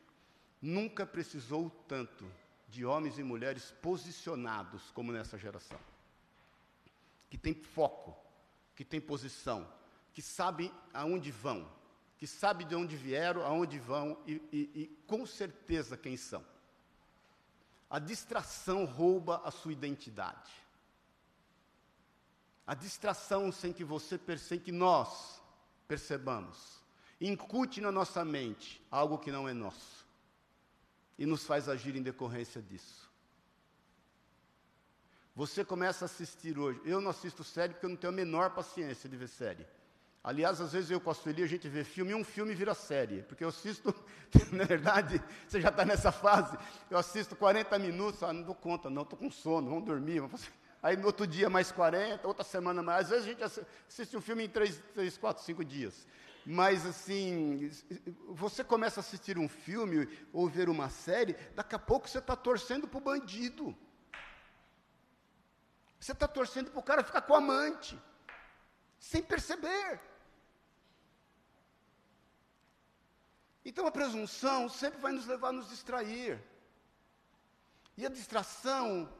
[0.61, 2.29] Nunca precisou tanto
[2.67, 5.79] de homens e mulheres posicionados como nessa geração.
[7.29, 8.15] Que tem foco,
[8.75, 9.71] que tem posição,
[10.13, 11.71] que sabem aonde vão,
[12.17, 16.43] que sabem de onde vieram, aonde vão e, e, e com certeza quem são.
[17.89, 20.51] A distração rouba a sua identidade.
[22.65, 25.41] A distração sem que você perceba que nós,
[25.87, 26.81] percebamos.
[27.19, 30.05] Incute na nossa mente algo que não é nosso.
[31.17, 33.09] E nos faz agir em decorrência disso.
[35.33, 36.81] Você começa a assistir hoje.
[36.83, 39.65] Eu não assisto série porque eu não tenho a menor paciência de ver série.
[40.23, 42.73] Aliás, às vezes eu com a Sueli, a gente vê filme e um filme vira
[42.73, 43.23] série.
[43.23, 43.95] Porque eu assisto,
[44.51, 46.57] na verdade, você já está nessa fase,
[46.89, 50.19] eu assisto 40 minutos, ah, não dou conta, não, estou com sono, vamos dormir.
[50.19, 50.49] Vamos...
[50.81, 53.05] Aí no outro dia mais 40, outra semana mais.
[53.05, 56.07] Às vezes a gente assiste um filme em 3, 3 4, 5 dias.
[56.45, 57.69] Mas assim,
[58.29, 62.37] você começa a assistir um filme ou ver uma série, daqui a pouco você está
[62.37, 63.75] torcendo para o bandido.
[65.99, 67.99] Você está torcendo para o cara ficar com o amante,
[68.99, 69.99] sem perceber.
[73.63, 76.41] Então a presunção sempre vai nos levar a nos distrair.
[77.95, 79.11] E a distração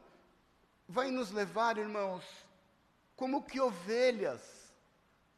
[0.88, 2.24] vai nos levar, irmãos,
[3.14, 4.72] como que ovelhas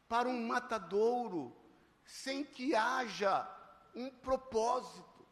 [0.08, 1.56] para um matadouro,
[2.04, 3.48] sem que haja
[3.94, 5.26] um propósito.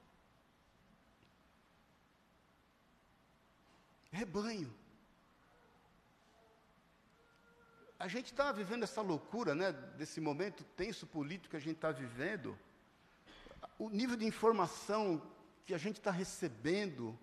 [4.11, 4.78] Rebanho.
[7.99, 11.91] A gente está vivendo essa loucura, né, desse momento tenso político que a gente está
[11.91, 12.57] vivendo
[13.79, 15.23] o nível de informação
[15.65, 17.19] que a gente está recebendo,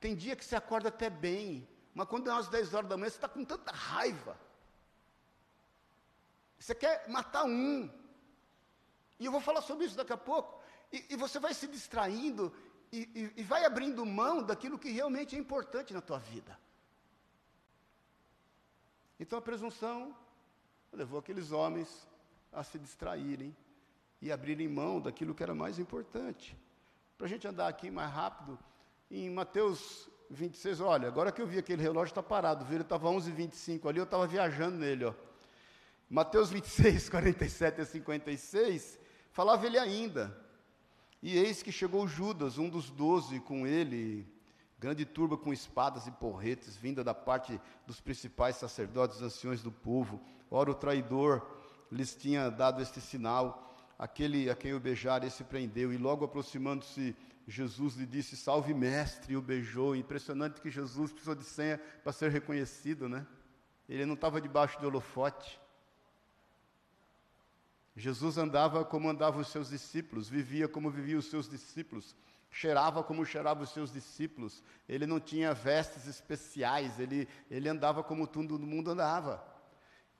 [0.00, 3.10] tem dia que você acorda até bem, mas quando é umas 10 horas da manhã,
[3.10, 4.38] você está com tanta raiva.
[6.58, 7.88] Você quer matar um.
[9.18, 10.60] E eu vou falar sobre isso daqui a pouco.
[10.92, 12.52] E, e você vai se distraindo
[12.90, 16.58] e, e, e vai abrindo mão daquilo que realmente é importante na tua vida.
[19.18, 20.14] Então a presunção
[20.92, 22.08] levou aqueles homens
[22.52, 23.54] a se distraírem
[24.20, 26.56] e abrirem mão daquilo que era mais importante.
[27.16, 28.58] Para a gente andar aqui mais rápido,
[29.10, 32.76] em Mateus 26, olha, agora que eu vi aquele relógio está parado, viu?
[32.76, 35.14] Ele estava 11h25 ali, eu estava viajando nele, ó.
[36.08, 38.98] Mateus 26, 47 a 56,
[39.30, 40.36] falava ele ainda.
[41.22, 44.26] E eis que chegou Judas, um dos doze, com ele,
[44.78, 50.20] grande turba com espadas e porretes, vinda da parte dos principais sacerdotes, anciões do povo.
[50.50, 51.46] Ora, o traidor
[51.90, 57.16] lhes tinha dado este sinal aquele a quem o beijar, se prendeu, e logo aproximando-se,
[57.46, 59.96] Jesus lhe disse: Salve, mestre, e o beijou.
[59.96, 63.26] Impressionante que Jesus precisou de senha para ser reconhecido, né?
[63.88, 65.58] Ele não estava debaixo do holofote.
[67.96, 72.14] Jesus andava como andavam os seus discípulos, vivia como viviam os seus discípulos,
[72.50, 74.62] cheirava como cheiravam os seus discípulos.
[74.88, 79.44] Ele não tinha vestes especiais, ele, ele andava como todo mundo andava.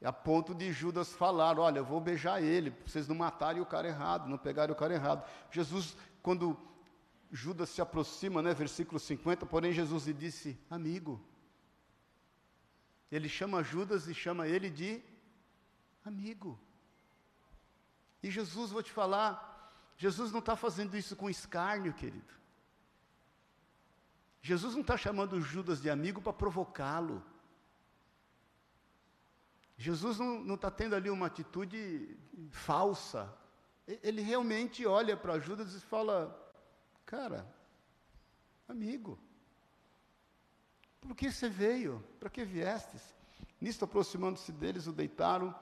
[0.02, 3.88] A ponto de Judas falar: Olha, eu vou beijar ele, vocês não matarem o cara
[3.88, 5.28] errado, não pegarem o cara errado.
[5.50, 6.56] Jesus, quando
[7.32, 11.20] Judas se aproxima, né, versículo 50, porém Jesus lhe disse: Amigo.
[13.10, 15.02] Ele chama Judas e chama ele de
[16.04, 16.60] amigo.
[18.22, 19.47] E Jesus, vou te falar,
[19.98, 22.32] Jesus não está fazendo isso com escárnio, querido.
[24.40, 27.22] Jesus não está chamando Judas de amigo para provocá-lo.
[29.76, 32.16] Jesus não está tendo ali uma atitude
[32.50, 33.32] falsa.
[33.86, 36.16] Ele realmente olha para Judas e fala:
[37.04, 37.44] Cara,
[38.68, 39.18] amigo,
[41.00, 42.04] por que você veio?
[42.20, 43.02] Para que viestes?
[43.60, 45.52] Nisto, aproximando-se deles, o deitaram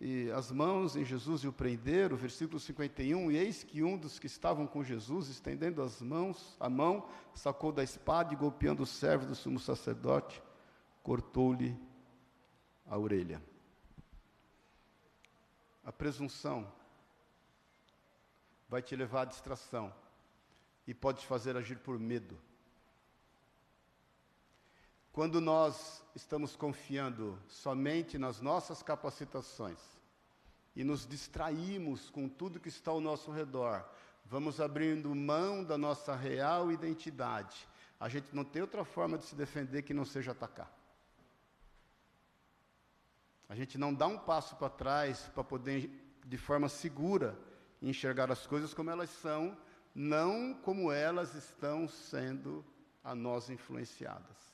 [0.00, 4.18] e as mãos em Jesus e o prenderam, versículo 51, e eis que um dos
[4.18, 8.86] que estavam com Jesus, estendendo as mãos, a mão, sacou da espada e golpeando o
[8.86, 10.42] servo do sumo sacerdote,
[11.02, 11.78] cortou-lhe
[12.86, 13.42] a orelha.
[15.84, 16.72] A presunção
[18.70, 19.92] vai te levar à distração
[20.86, 22.38] e pode te fazer agir por medo.
[25.12, 29.78] Quando nós estamos confiando somente nas nossas capacitações
[30.76, 33.84] e nos distraímos com tudo que está ao nosso redor,
[34.24, 37.68] vamos abrindo mão da nossa real identidade.
[37.98, 40.72] A gente não tem outra forma de se defender que não seja atacar.
[43.48, 45.90] A gente não dá um passo para trás para poder,
[46.24, 47.36] de forma segura,
[47.82, 49.58] enxergar as coisas como elas são,
[49.92, 52.64] não como elas estão sendo
[53.02, 54.49] a nós influenciadas.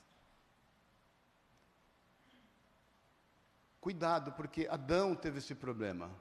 [3.79, 6.11] Cuidado, porque Adão teve esse problema.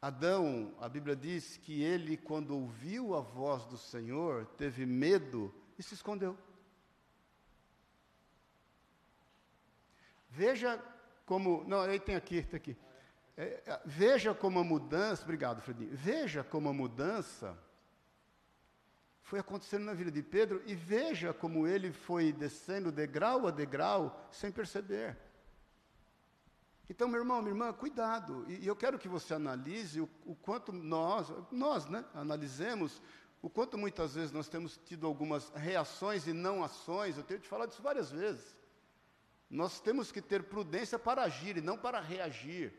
[0.00, 5.82] Adão, a Bíblia diz que ele, quando ouviu a voz do Senhor, teve medo e
[5.82, 6.38] se escondeu.
[10.30, 10.82] Veja
[11.26, 11.64] como.
[11.64, 12.76] Não, aí tem aqui, tem aqui.
[13.36, 15.22] É, é, veja como a mudança.
[15.22, 15.90] Obrigado, Fredinho.
[15.92, 17.58] Veja como a mudança
[19.22, 24.26] foi acontecendo na vida de Pedro e veja como ele foi descendo degrau a degrau
[24.30, 25.18] sem perceber.
[26.90, 28.46] Então, meu irmão, minha irmã, cuidado.
[28.48, 33.02] E, e eu quero que você analise o, o, quanto nós, nós, né, analisemos
[33.42, 37.16] o quanto muitas vezes nós temos tido algumas reações e não ações.
[37.16, 38.56] Eu tenho te falado isso várias vezes.
[39.50, 42.72] Nós temos que ter prudência para agir e não para reagir.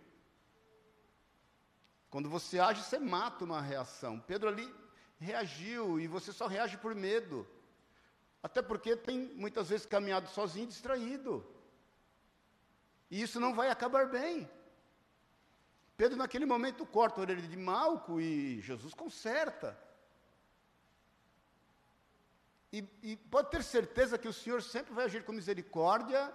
[2.10, 4.19] Quando você age, você mata uma reação.
[4.19, 4.74] Pedro ali
[5.19, 7.48] reagiu e você só reage por medo.
[8.41, 11.45] Até porque tem muitas vezes caminhado sozinho, distraído.
[13.10, 14.50] E isso não vai acabar bem.
[15.98, 19.78] Pedro, naquele momento, corta a orelha de Malco e Jesus conserta.
[22.72, 26.32] E, e, pode ter certeza que o Senhor sempre vai agir com misericórdia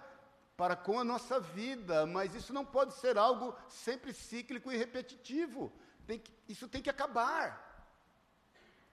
[0.57, 5.71] para com a nossa vida, mas isso não pode ser algo sempre cíclico e repetitivo.
[6.05, 7.63] Tem que, isso tem que acabar.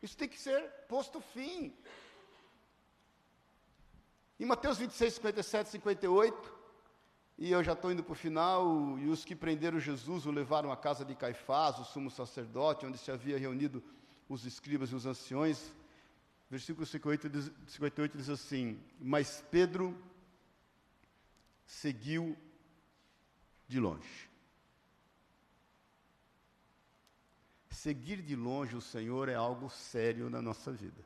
[0.00, 1.76] Isso tem que ser posto fim.
[4.38, 6.61] Em Mateus 26, 57, 58,
[7.42, 10.70] e eu já estou indo para o final, e os que prenderam Jesus o levaram
[10.70, 13.82] à casa de Caifás, o sumo sacerdote, onde se havia reunido
[14.28, 15.74] os escribas e os anciões.
[16.48, 20.00] Versículo 58 diz, 58 diz assim: Mas Pedro
[21.66, 22.38] seguiu
[23.66, 24.30] de longe.
[27.70, 31.04] Seguir de longe o Senhor é algo sério na nossa vida.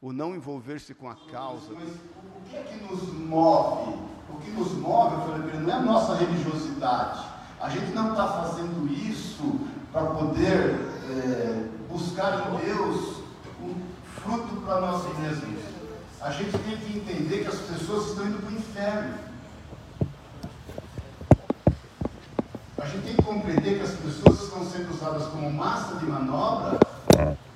[0.00, 1.72] O não envolver-se com a causa.
[1.74, 4.11] Mas o que é que nos move?
[4.32, 7.20] O que nos move, eu falei, não é a nossa religiosidade.
[7.60, 9.60] A gente não está fazendo isso
[9.92, 13.22] para poder é, buscar em Deus
[14.22, 15.60] fruto para nós mesmos.
[16.20, 19.14] A gente tem que entender que as pessoas estão indo para o inferno.
[22.78, 26.78] A gente tem que compreender que as pessoas estão sendo usadas como massa de manobra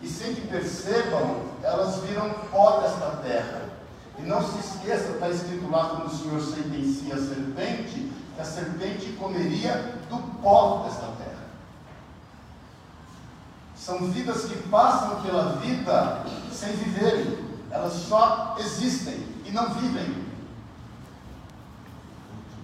[0.02, 3.75] e sem que percebam, elas viram pó desta terra.
[4.18, 8.44] E não se esqueça, está escrito lá quando o Senhor sentencia a serpente, que a
[8.44, 11.46] serpente comeria do pó desta terra.
[13.76, 17.38] São vidas que passam pela vida sem viverem,
[17.70, 20.26] elas só existem e não vivem.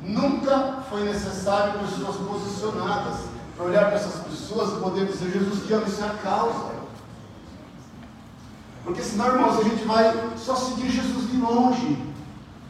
[0.02, 3.20] Nunca foi necessário pessoas posicionadas
[3.56, 6.81] para olhar para essas pessoas e poder dizer: Jesus te ama, isso é a causa.
[8.84, 12.12] Porque senão, irmãos, a gente vai só seguir Jesus de longe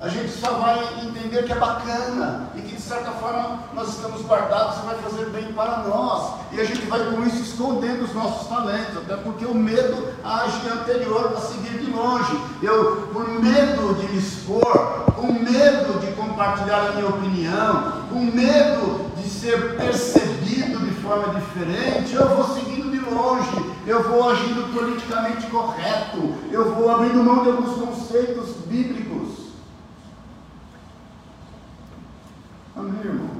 [0.02, 4.20] a gente só vai entender que é bacana e que de certa forma nós estamos
[4.22, 6.40] guardados e vai fazer bem para nós.
[6.50, 10.68] E a gente vai com isso escondendo os nossos talentos, até porque o medo age
[10.68, 12.36] anterior a seguir de longe.
[12.60, 19.08] Eu, por medo de me expor, com medo de compartilhar a minha opinião, com medo
[19.16, 25.46] de ser percebido de forma diferente, eu vou seguindo de longe, eu vou agindo politicamente
[25.48, 29.52] correto, eu vou abrindo mão de alguns conceitos bíblicos.
[32.76, 33.30] Amém, irmão?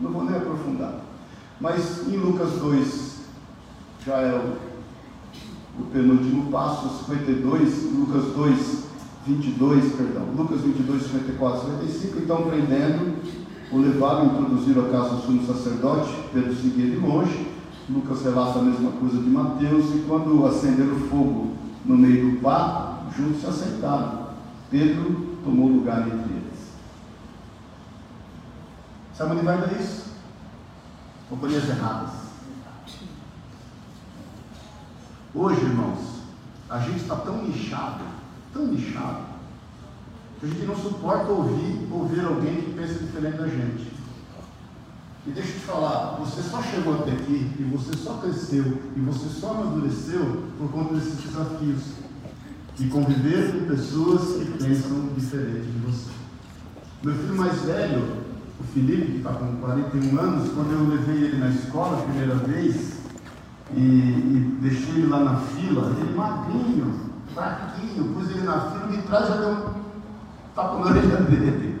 [0.00, 1.00] Não vou nem aprofundar.
[1.60, 3.14] Mas em Lucas 2,
[4.04, 8.84] já é o, o penúltimo passo, 52, Lucas 2,
[9.26, 13.16] 22, perdão, Lucas 22, 54, 55, então prendendo,
[13.72, 17.53] o levaram, introduziram a casa do sumo sacerdote, Pedro seguia de longe,
[17.88, 23.12] Lucas relata a mesma coisa de Mateus, e quando acenderam fogo no meio do pátio,
[23.16, 24.28] juntos se assentaram.
[24.70, 26.72] Pedro tomou lugar entre eles.
[29.14, 30.14] Sabe onde vai dar isso?
[31.28, 32.10] Companhias erradas.
[35.34, 36.22] Hoje, irmãos,
[36.70, 38.04] a gente está tão nichado,
[38.52, 39.24] tão nichado,
[40.38, 43.93] que a gente não suporta ouvir, ouvir alguém que pensa diferente da gente.
[45.26, 49.00] E deixa eu te falar, você só chegou até aqui e você só cresceu e
[49.00, 51.82] você só amadureceu por conta desses desafios
[52.76, 56.10] de conviver com pessoas que pensam diferente de você.
[57.02, 58.24] Meu filho mais velho,
[58.60, 62.34] o Felipe, que está com 41 anos, quando eu levei ele na escola a primeira
[62.34, 62.94] vez
[63.74, 67.00] e, e deixei ele lá na fila, ele magrinho,
[67.32, 69.74] fraquinho, pus ele na fila, de trás já deu um
[70.54, 71.73] tapa na orelha dele.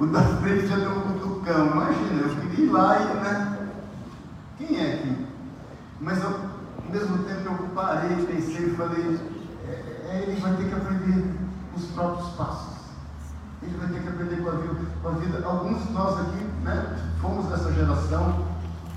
[0.00, 1.66] O da frente já deu um cutucão.
[1.66, 3.68] Imagina, eu queria ir lá e, né?
[4.56, 5.26] Quem é aqui?
[6.00, 9.20] Mas eu, ao mesmo tempo eu parei, pensei e falei,
[9.68, 11.34] é, é, ele vai ter que aprender
[11.76, 12.80] os próprios passos.
[13.62, 14.86] Ele vai ter que aprender com a vida.
[15.02, 15.46] Com a vida.
[15.46, 18.46] Alguns de nós aqui né, fomos dessa geração,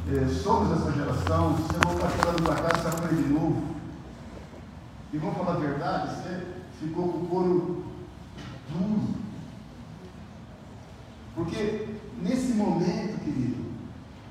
[0.09, 1.53] eh, somos dessa geração.
[1.55, 3.75] Você voltar chegando para cá, você aprende de novo.
[5.11, 6.47] E vamos falar a verdade, você
[6.79, 7.83] ficou com o couro
[8.71, 9.12] duro.
[11.43, 11.87] Porque
[12.21, 13.63] nesse momento, querido,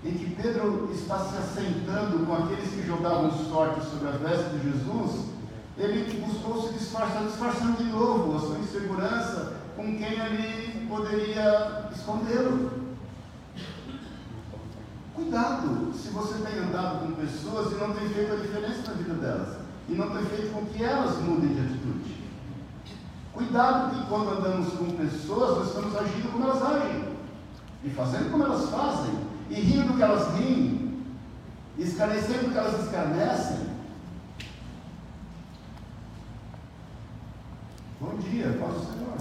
[0.04, 4.72] em que Pedro está se assentando com aqueles que jogavam sorte sobre a veste de
[4.72, 5.26] Jesus,
[5.76, 12.82] ele buscou se disfarçar, disfarçando de novo a sua insegurança com quem ele poderia Esconderam.
[15.14, 19.14] Cuidado se você tem andado com pessoas e não tem feito a diferença na vida
[19.14, 19.58] delas.
[19.88, 22.22] E não tem feito com que elas mudem de atitude.
[23.33, 27.12] Cuidado que quando andamos com pessoas, nós estamos agindo como elas agem.
[27.85, 29.14] E fazendo como elas fazem.
[29.49, 31.03] E rindo do que elas riem.
[31.78, 33.72] E escarnecendo do que elas escarnecem.
[38.01, 39.12] Bom dia, paz do Senhor.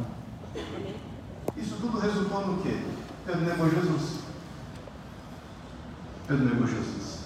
[1.56, 2.78] Isso tudo resultou no quê?
[3.26, 4.20] Pedro negou Jesus.
[6.28, 7.20] Pedro negou Jesus.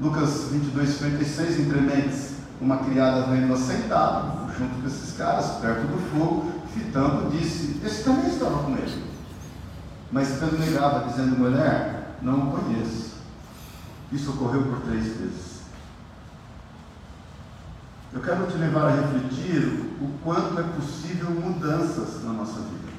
[0.00, 2.29] Lucas 22, 56, entre mentes,
[2.60, 8.28] uma criada vendo assentado, junto com esses caras, perto do fogo, fitando, disse: Esse também
[8.28, 9.04] estava com ele.
[10.12, 13.10] Mas Pedro negava, dizendo: Mulher, não o conheço.
[14.12, 15.60] Isso ocorreu por três vezes.
[18.12, 19.66] Eu quero te levar a refletir
[20.00, 22.90] o quanto é possível mudanças na nossa vida.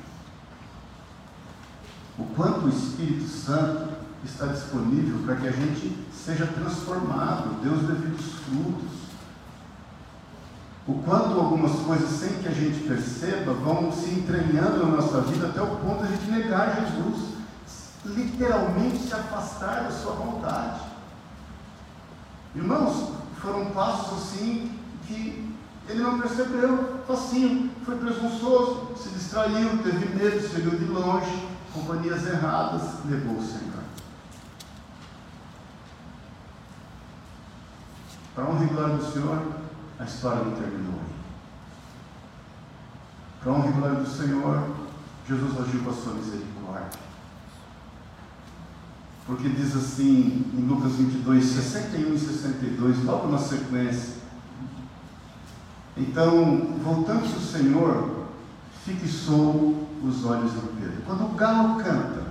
[2.18, 3.89] O quanto o Espírito Santo
[4.24, 9.11] está disponível para que a gente seja transformado, dê os devidos frutos.
[10.88, 15.47] O quanto algumas coisas, sem que a gente perceba, vão se entranhando na nossa vida
[15.47, 17.36] até o ponto de a gente negar Jesus,
[18.03, 20.82] literalmente se afastar da sua vontade.
[22.55, 24.77] Irmãos, foram passos assim
[25.07, 25.51] que
[25.88, 32.25] ele não percebeu, facinho, foi presunçoso, se distraiu, teve medo, se viu de longe, companhias
[32.25, 33.82] erradas, levou o Senhor.
[38.34, 39.41] Para honra e glória do Senhor,
[40.02, 41.22] a história não terminou aí.
[43.39, 44.70] Para honra e glória do Senhor,
[45.28, 46.99] Jesus agiu com a sua misericórdia.
[49.28, 54.22] Porque diz assim em Lucas 22, 61 e 62, logo na sequência,
[55.95, 58.26] então, voltando-se o Senhor,
[58.86, 61.02] fixou os olhos em Pedro.
[61.06, 62.26] Quando o galo canta,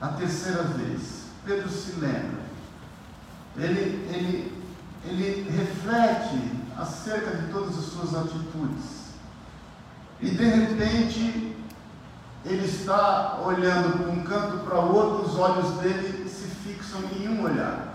[0.00, 2.48] a terceira vez, Pedro se lembra.
[3.56, 4.57] Ele, ele,
[5.04, 9.08] ele reflete acerca de todas as suas atitudes.
[10.20, 11.56] E de repente,
[12.44, 17.42] ele está olhando para um canto para outro, os olhos dele se fixam em um
[17.42, 17.88] olhar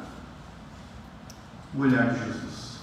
[1.76, 2.78] o olhar de Jesus.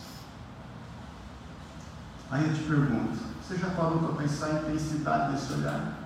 [2.31, 6.00] Aí eu te pergunto: você já parou para pensar a intensidade desse olhar?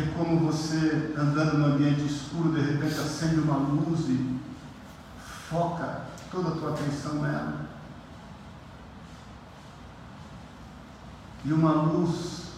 [0.00, 4.40] É como você andando num ambiente escuro, de repente acende uma luz e
[5.50, 7.66] foca toda a tua atenção nela.
[11.44, 12.52] E uma luz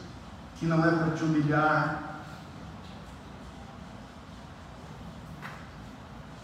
[0.57, 2.21] que não é para te humilhar,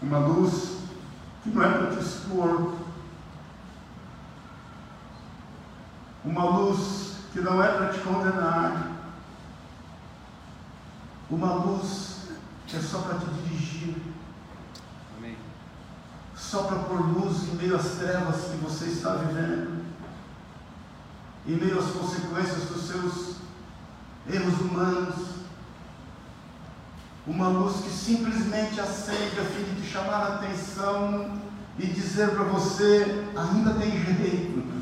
[0.01, 0.79] uma luz
[1.43, 2.75] que não é para te expor.
[6.25, 8.88] Uma luz que não é para te condenar.
[11.29, 12.29] Uma luz
[12.67, 13.95] que é só para te dirigir.
[15.17, 15.37] Amém.
[16.35, 19.85] Só para pôr luz em meio às trevas que você está vivendo.
[21.47, 23.35] Em meio às consequências dos seus
[24.27, 25.39] erros humanos
[27.29, 31.39] uma luz que simplesmente acende a fim de te chamar a atenção
[31.77, 34.78] e dizer para você: ainda tem jeito.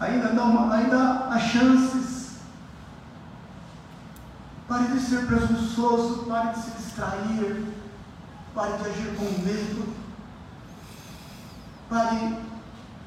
[0.00, 2.38] Ainda, não, ainda há chances.
[4.66, 7.66] Pare de ser presunçoso, pare de se distrair,
[8.54, 9.94] pare de agir com medo,
[11.90, 12.38] pare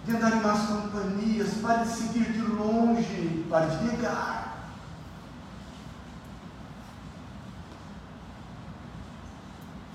[0.06, 4.54] de andar em más companhias, pare de seguir de longe, pare de negar.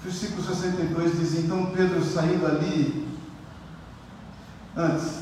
[0.03, 3.07] Versículo 62 diz: Então Pedro saindo ali,
[4.75, 5.18] antes,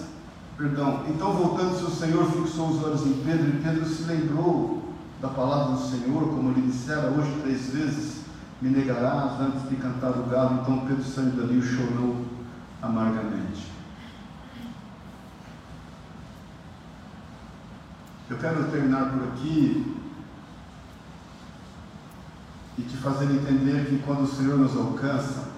[0.57, 5.29] perdão, então voltando-se o Senhor fixou os olhos em Pedro, e Pedro se lembrou da
[5.29, 8.25] palavra do Senhor, como lhe dissera hoje três vezes:
[8.61, 10.61] Me negarás antes de cantar o galo.
[10.63, 12.25] Então Pedro saindo dali chorou
[12.83, 13.71] amargamente.
[18.29, 19.95] Eu quero terminar por aqui
[22.77, 25.56] e te fazer entender que quando o Senhor nos alcança,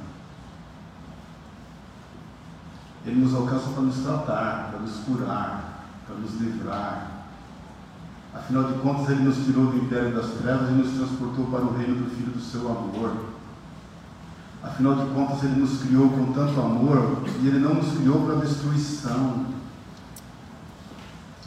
[3.09, 7.11] Ele nos alcança para nos tratar, para nos curar, para nos livrar.
[8.35, 11.75] Afinal de contas, Ele nos tirou do império das trevas e nos transportou para o
[11.75, 13.13] reino do Filho do seu amor.
[14.63, 18.45] Afinal de contas, Ele nos criou com tanto amor e Ele não nos criou para
[18.45, 19.47] destruição.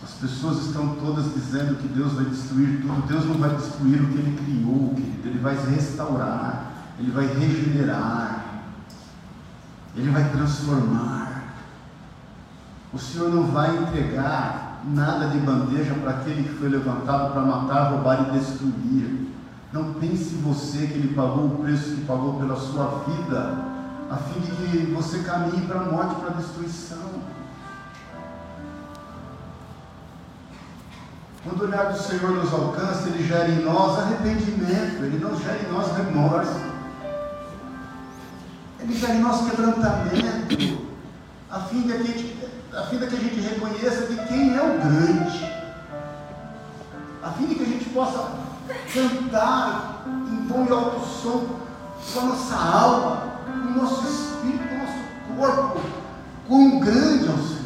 [0.03, 3.07] As pessoas estão todas dizendo que Deus vai destruir tudo.
[3.07, 5.27] Deus não vai destruir o que Ele criou, querido.
[5.27, 8.45] Ele vai restaurar, Ele vai regenerar.
[9.95, 11.30] Ele vai transformar.
[12.93, 17.91] O Senhor não vai entregar nada de bandeja para aquele que foi levantado para matar,
[17.91, 19.27] roubar e destruir.
[19.71, 23.57] Não pense você que Ele pagou o preço que pagou pela sua vida,
[24.09, 27.21] a fim de que você caminhe para a morte, para a destruição.
[31.43, 35.59] Quando o olhar do Senhor nos alcança, Ele gera em nós arrependimento, Ele não gera
[35.59, 36.59] em nós remorso,
[38.79, 40.87] Ele gera em nós quebrantamento,
[41.49, 42.37] a fim de que a gente,
[42.73, 45.51] a fim de que a gente reconheça de quem é o grande,
[47.21, 48.31] a fim de que a gente possa
[48.93, 51.59] cantar em bom e alto som
[52.13, 55.81] com a nossa alma, com o nosso espírito, com o nosso corpo,
[56.47, 57.61] quão grande é o Senhor.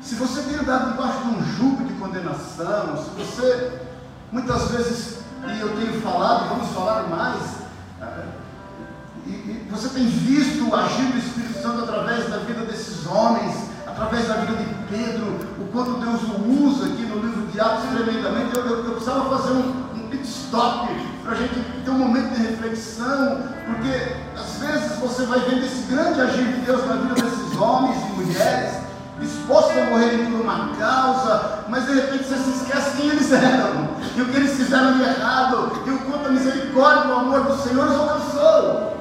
[0.00, 3.80] Se você tem andado debaixo de um jugo de condenação, se você
[4.32, 7.42] muitas vezes, e eu tenho falado, vamos falar mais,
[8.02, 8.24] eh,
[9.26, 11.18] e, e você tem visto agir do
[11.66, 16.64] Santo através da vida desses homens, através da vida de Pedro, o quanto Deus o
[16.64, 20.22] usa aqui no livro de Atos tremendamente, eu, eu, eu precisava fazer um, um pit
[20.22, 20.88] stop
[21.24, 21.54] para a gente
[21.84, 26.60] ter um momento de reflexão, porque às vezes você vai vendo esse grande agir de
[26.60, 28.74] Deus na vida desses homens e mulheres,
[29.18, 33.88] dispostos a morrerem por uma causa, mas de repente você se esquece quem eles eram,
[34.14, 37.40] e o que eles fizeram de errado, e o quanto a misericórdia e o amor
[37.40, 38.95] do Senhor os alcançou.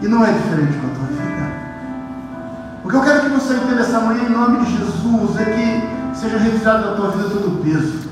[0.00, 1.28] E não é diferente com a tua vida.
[2.84, 6.16] O que eu quero que você entenda essa manhã, em nome de Jesus, é que
[6.16, 8.08] seja retirado da tua vida todo o peso.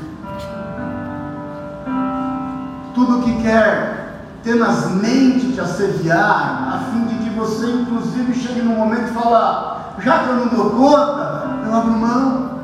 [2.95, 3.97] Tudo que quer
[4.43, 10.20] tenazmente te assediar, a fim de que você, inclusive, chegue num momento e fala: já
[10.20, 12.61] que eu não dou conta, eu abro mão,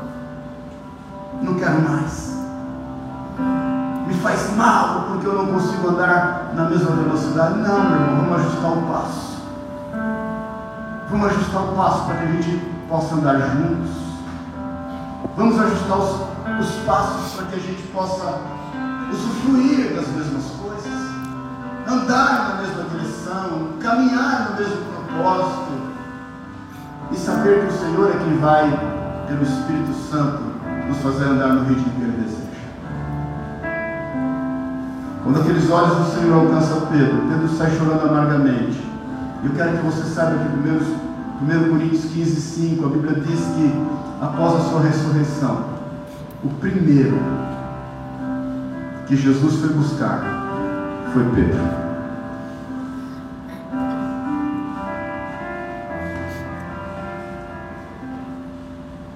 [1.41, 2.33] não quero mais.
[4.13, 7.59] Me faz mal porque eu não consigo andar na mesma velocidade.
[7.59, 9.37] Não, meu irmão, vamos ajustar o passo.
[11.09, 13.89] Vamos ajustar o passo para que a gente possa andar juntos.
[15.35, 16.11] Vamos ajustar os,
[16.59, 18.39] os passos para que a gente possa
[19.11, 20.93] usufruir das mesmas coisas,
[21.87, 25.71] andar na mesma direção, caminhar no mesmo propósito
[27.11, 28.69] e saber que o Senhor é quem vai,
[29.27, 30.43] pelo Espírito Santo,
[30.87, 32.12] nos fazer andar no ritmo que
[35.23, 38.77] Quando aqueles olhos do Senhor alcançam Pedro, Pedro sai chorando amargamente.
[39.41, 43.73] Eu quero que você saiba que 1 Coríntios 15, 5, a Bíblia diz que
[44.21, 45.65] após a sua ressurreição,
[46.43, 47.17] o primeiro
[49.07, 50.23] que Jesus foi buscar
[51.13, 51.83] foi Pedro.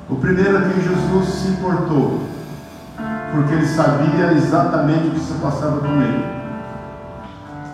[0.09, 2.21] O primeiro a quem Jesus se importou,
[3.31, 6.25] porque ele sabia exatamente o que se passava com ele.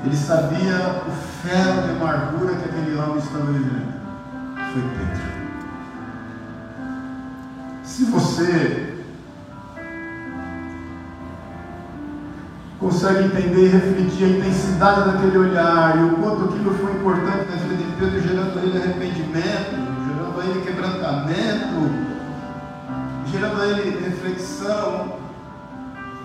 [0.06, 1.12] Ele sabia o
[1.47, 3.93] ferro de amargura que aquele homem estava vivendo.
[4.56, 5.34] Foi Pedro.
[7.84, 8.93] Se você
[12.80, 17.56] consegue entender e refletir a intensidade daquele olhar e o quanto aquilo foi importante na
[17.56, 19.72] vida de Pedro, gerando a ele arrependimento,
[20.06, 21.91] gerando a ele quebrantamento,
[23.32, 25.22] gerando a ele reflexão.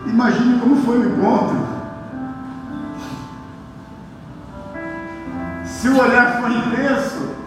[0.09, 1.57] Imagine como foi o encontro.
[5.65, 7.38] Se o olhar foi intenso,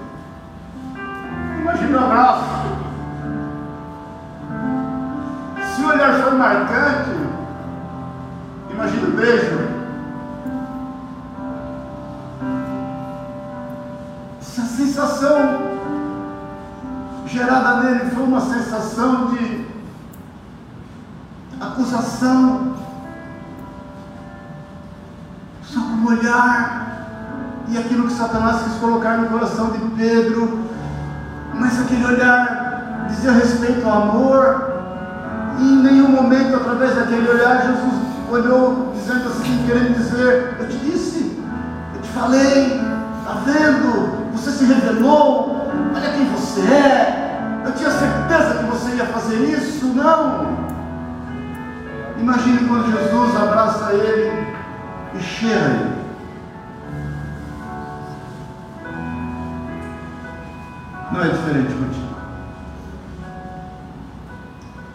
[61.31, 62.11] diferente contigo.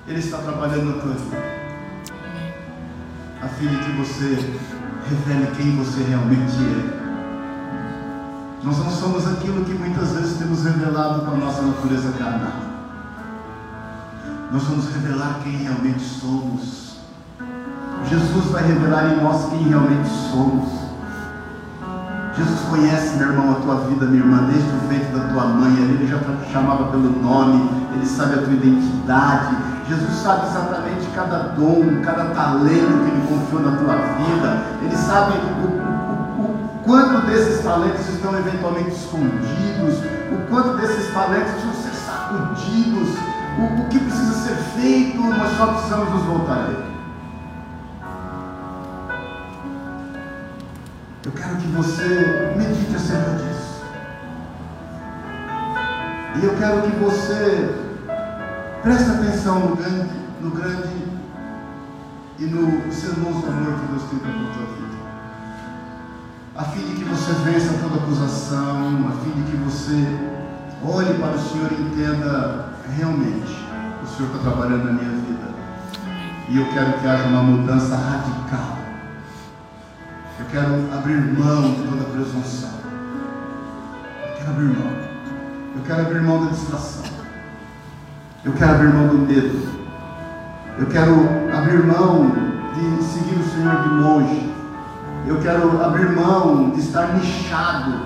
[0.06, 1.56] Ele está trabalhando na tua vida.
[3.42, 4.58] A fim de que você
[5.08, 7.06] revele quem você realmente é.
[8.62, 12.66] Nós não somos aquilo que muitas vezes temos revelado com a nossa natureza carnal.
[14.52, 16.86] Nós vamos revelar quem realmente somos
[18.08, 20.85] Jesus vai revelar em nós quem realmente somos.
[22.36, 25.72] Jesus conhece, meu irmão, a tua vida, minha irmã, desde o ventre da tua mãe.
[25.72, 29.56] Ele já te chamava pelo nome, ele sabe a tua identidade.
[29.88, 34.62] Jesus sabe exatamente cada dom, cada talento que ele confiou na tua vida.
[34.82, 35.32] Ele sabe
[35.62, 39.98] o, o, o quanto desses talentos estão eventualmente escondidos,
[40.30, 43.08] o quanto desses talentos precisam ser sacudidos,
[43.58, 46.95] o, o que precisa ser feito, nós só precisamos nos voltar a Ele.
[51.76, 53.84] Você medite acerca disso.
[56.36, 57.74] E eu quero que você
[58.82, 60.10] preste atenção no grande,
[60.40, 61.06] no grande
[62.38, 64.96] e no sermoso amor que Deus tem para a tua vida.
[66.56, 70.06] A fim de que você vença toda acusação, a fim de que você
[70.82, 73.66] olhe para o Senhor e entenda realmente
[74.02, 75.46] o Senhor está trabalhando na minha vida.
[76.48, 78.75] E eu quero que haja uma mudança radical
[80.46, 82.70] eu quero abrir mão de toda presunção.
[84.22, 84.92] Eu quero abrir mão.
[85.74, 87.02] Eu quero abrir mão da distração.
[88.44, 89.68] Eu quero abrir mão do medo.
[90.78, 91.12] Eu quero
[91.52, 92.30] abrir mão
[92.74, 94.54] de seguir o Senhor de longe.
[95.26, 98.02] Eu quero abrir mão de estar nichado,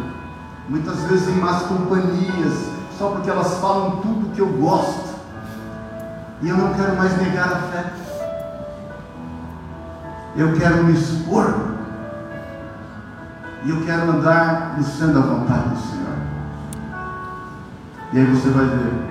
[0.67, 5.11] muitas vezes em más companhias, só porque elas falam tudo que eu gosto.
[6.41, 7.93] E eu não quero mais negar a fé.
[10.37, 11.70] Eu quero me expor
[13.65, 16.17] e eu quero andar no centro da vontade do Senhor.
[18.13, 19.11] E aí você vai ver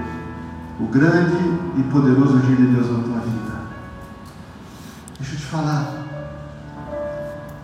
[0.79, 1.37] o grande
[1.77, 3.51] e poderoso agir de Deus na tua vida.
[5.19, 5.93] Deixa eu te falar.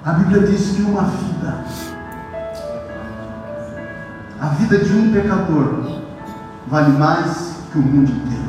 [0.06, 1.66] A Bíblia diz que uma vida,
[4.40, 6.02] a vida de um pecador,
[6.68, 8.46] vale mais que o mundo inteiro.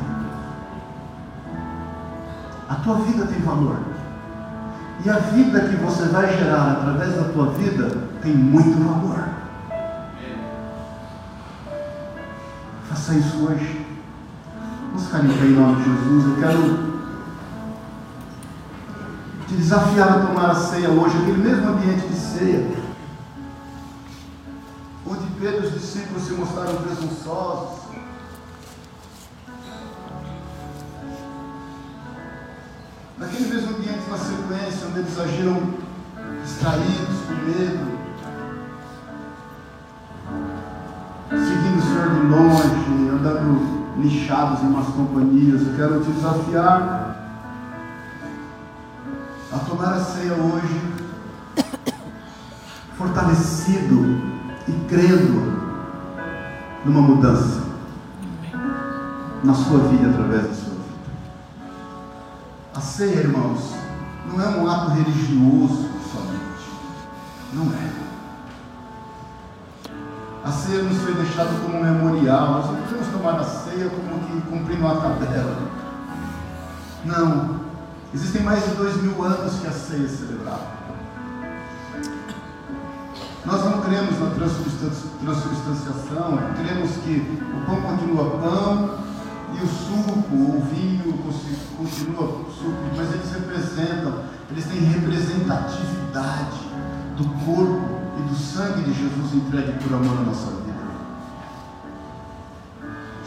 [2.68, 3.96] A tua vida tem valor.
[5.05, 7.91] E a vida que você vai gerar através da tua vida
[8.23, 9.29] tem muito valor.
[12.89, 13.87] Faça isso hoje.
[14.87, 16.25] Vamos ficar em pé em nome de Jesus.
[16.25, 16.97] Eu quero
[19.47, 22.67] te desafiar a tomar a ceia hoje, aquele mesmo ambiente de ceia,
[25.07, 27.87] onde Pedro e os discípulos se mostraram presunçosos.
[33.19, 33.76] Naquele mesmo
[34.07, 35.75] ambiente, na sequência, onde eles agiram
[36.43, 37.97] distraídos, com medo,
[42.29, 45.63] longe, andando lixados em umas companhias.
[45.63, 47.17] Eu quero te desafiar
[49.53, 50.81] a tomar a ceia hoje,
[52.99, 54.21] fortalecido
[54.69, 55.57] e crendo
[56.85, 57.65] numa mudança
[59.43, 60.87] na sua vida através da sua vida.
[62.75, 63.86] A ceia, irmãos,
[64.27, 66.68] não é um ato religioso somente.
[67.53, 67.91] Não é.
[70.45, 72.53] A ceia nos foi deixada como um memorial.
[72.53, 75.59] Nós não podemos tomar a ceia como que cumprindo uma tabela.
[77.05, 77.57] Não.
[78.14, 80.77] Existem mais de dois mil anos que a ceia é celebrada.
[83.45, 89.06] Nós não cremos na transubstanciação, cremos que o pão continua pão
[89.55, 90.97] e o suco, o vinho
[91.77, 96.59] continua suco, mas eles representam, eles têm representatividade
[97.17, 100.67] do corpo e do sangue de Jesus entregue por amor à nossa vida.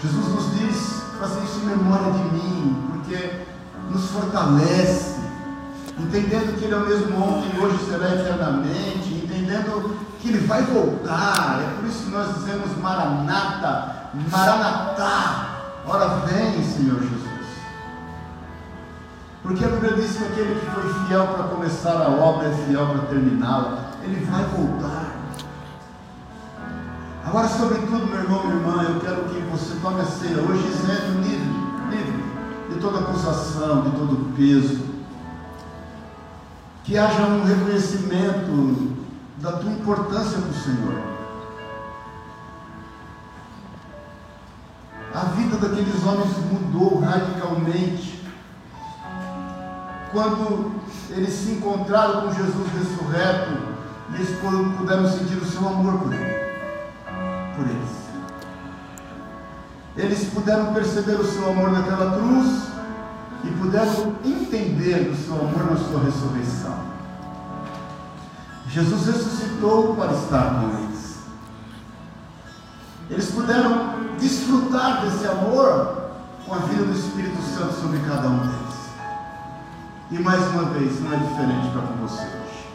[0.01, 3.45] Jesus nos diz: fazer isso em memória de mim, porque
[3.91, 5.19] nos fortalece,
[5.97, 11.61] entendendo que Ele é o mesmo ontem, hoje será eternamente, entendendo que Ele vai voltar.
[11.61, 15.48] É por isso que nós dizemos Maranata, Maranatá.
[15.87, 17.29] Ora vem, Senhor Jesus.
[19.41, 22.85] Porque a Bíblia diz que aquele que foi fiel para começar a obra é fiel
[22.87, 23.91] para terminá-la.
[24.03, 25.15] Ele vai voltar.
[27.25, 31.11] Agora, sobretudo, meu irmão, minha irmã, eu quero que você tome a ceia hoje isento,
[31.21, 31.49] livre,
[31.89, 32.23] livre
[32.69, 34.83] de toda acusação, de todo peso.
[36.83, 38.95] Que haja um reconhecimento
[39.37, 41.18] da tua importância para o Senhor.
[45.13, 48.23] A vida daqueles homens mudou radicalmente.
[50.11, 50.71] Quando
[51.09, 53.57] eles se encontraram com Jesus ressurreto,
[54.13, 54.29] eles
[54.77, 56.33] puderam sentir o seu amor por ele,
[57.55, 57.99] por eles.
[59.95, 62.69] Eles puderam perceber o seu amor naquela cruz
[63.43, 66.89] e puderam entender o seu amor na sua ressurreição.
[68.67, 71.17] Jesus ressuscitou para estar com eles.
[73.09, 76.09] Eles puderam desfrutar desse amor
[76.45, 78.69] com a vida do Espírito Santo sobre cada um deles.
[80.11, 82.67] E mais uma vez, não é diferente para com você hoje.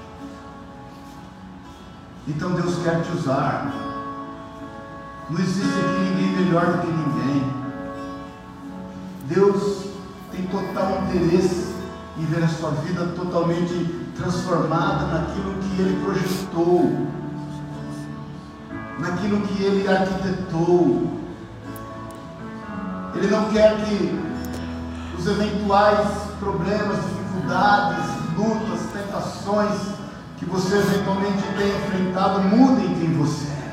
[2.29, 3.73] Então Deus quer te usar.
[5.29, 7.53] Não existe aqui ninguém melhor do que ninguém.
[9.29, 9.87] Deus
[10.31, 11.75] tem total interesse
[12.19, 17.09] em ver a sua vida totalmente transformada naquilo que Ele projetou,
[19.01, 21.24] naquilo que Ele arquitetou.
[23.17, 24.21] Ele não quer que
[25.19, 26.09] os eventuais
[26.41, 28.05] problemas, dificuldades,
[28.37, 29.81] lutas, tentações
[30.37, 33.65] que você eventualmente tenha enfrentado mudem quem você é.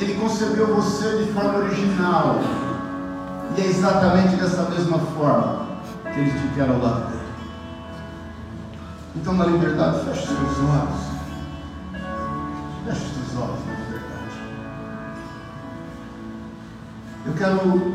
[0.00, 2.36] Ele concebeu você de forma original.
[3.56, 5.66] E é exatamente dessa mesma forma
[6.12, 7.18] que Ele te quer ao lado dele.
[9.16, 11.07] Então, na liberdade, feche seus olhos.
[17.38, 17.94] Quero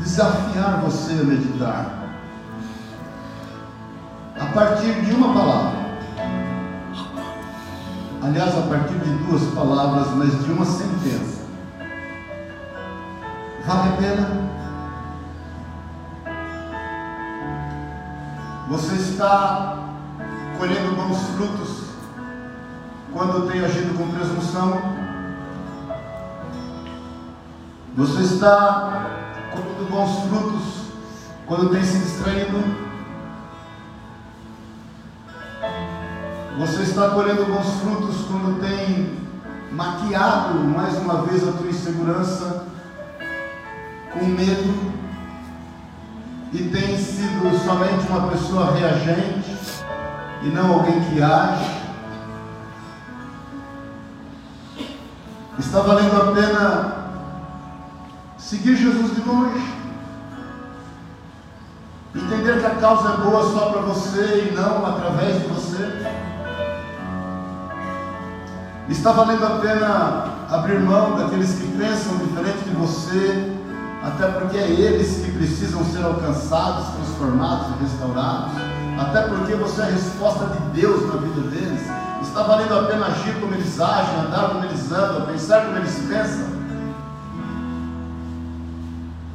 [0.00, 2.02] desafiar você a meditar
[4.40, 5.82] a partir de uma palavra.
[8.20, 11.42] Aliás, a partir de duas palavras, mas de uma sentença.
[13.64, 14.52] Vale a pena?
[18.68, 19.88] Você está
[20.58, 21.91] colhendo bons frutos
[23.12, 24.80] quando tem agido com presunção?
[27.94, 29.10] Você está
[29.52, 30.62] colhendo bons frutos
[31.46, 32.92] quando tem se distraído?
[36.58, 39.18] Você está colhendo bons frutos quando tem
[39.72, 42.66] maquiado mais uma vez a tua insegurança
[44.12, 44.92] com medo
[46.52, 49.56] e tem sido somente uma pessoa reagente
[50.42, 51.71] e não alguém que age.
[55.64, 56.94] Está valendo a pena
[58.36, 59.74] seguir Jesus de longe,
[62.14, 66.12] entender que a causa é boa só para você e não através de você.
[68.88, 73.56] Está valendo a pena abrir mão daqueles que pensam diferente de você
[74.02, 78.52] até porque é eles que precisam ser alcançados, transformados e restaurados,
[78.98, 81.82] até porque você é a resposta de Deus na vida deles.
[82.22, 85.98] Está valendo a pena agir como eles agem, andar como eles andam, pensar como eles
[86.08, 86.52] pensam?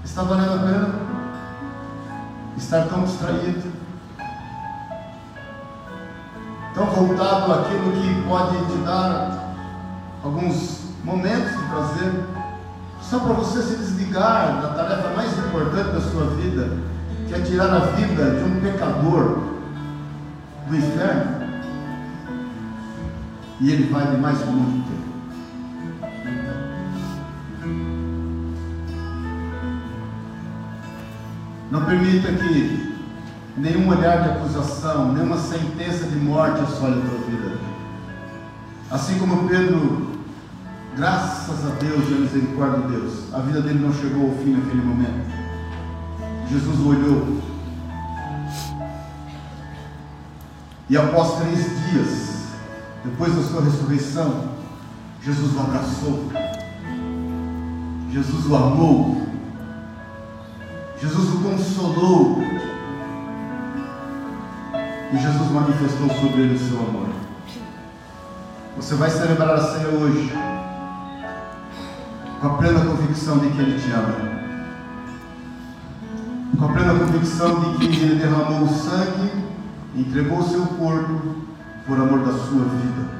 [0.03, 1.07] Está valendo a pena
[2.57, 3.71] estar tão distraído,
[6.73, 9.53] tão voltado àquilo que pode te dar
[10.23, 12.25] alguns momentos de prazer?
[13.01, 16.77] Só para você se desligar da tarefa mais importante da sua vida,
[17.27, 19.39] que é tirar a vida de um pecador
[20.67, 21.37] do inferno.
[23.59, 25.07] E ele vai de mais muito tempo.
[31.69, 32.95] Não permita que
[33.57, 37.57] nenhum olhar de acusação, nenhuma sentença de morte assole a tua vida.
[38.89, 40.17] Assim como Pedro
[40.97, 44.53] Graças a Deus e a misericórdia de Deus, a vida dele não chegou ao fim
[44.53, 45.46] naquele momento.
[46.49, 47.41] Jesus olhou.
[50.89, 51.57] E após três
[51.91, 52.47] dias,
[53.03, 54.49] depois da sua ressurreição,
[55.21, 56.31] Jesus o abraçou.
[58.11, 59.27] Jesus o amou.
[61.01, 62.41] Jesus o consolou.
[65.11, 67.07] E Jesus manifestou sobre ele o seu amor.
[68.77, 70.31] Você vai celebrar a ceia hoje
[72.39, 74.46] com a plena convicção de que Ele te ama,
[76.57, 79.31] com a plena convicção de que Ele derramou o sangue,
[79.95, 81.35] entregou o seu corpo
[81.85, 83.17] por amor da sua vida.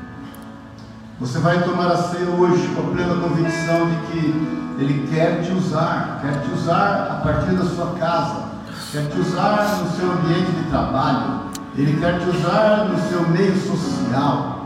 [1.20, 5.52] Você vai tomar a ceia hoje com a plena convicção de que Ele quer te
[5.52, 8.44] usar, quer te usar a partir da sua casa,
[8.92, 11.42] quer te usar no seu ambiente de trabalho,
[11.76, 14.58] Ele quer te usar no seu meio social.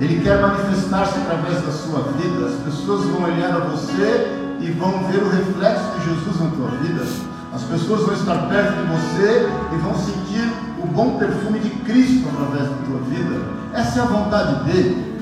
[0.00, 2.46] Ele quer manifestar-se através da sua vida.
[2.46, 6.68] As pessoas vão olhar a você e vão ver o reflexo de Jesus na tua
[6.78, 7.33] vida.
[7.54, 10.52] As pessoas vão estar perto de você e vão sentir
[10.82, 13.46] o bom perfume de Cristo através da tua vida.
[13.72, 15.14] Essa é a vontade dele.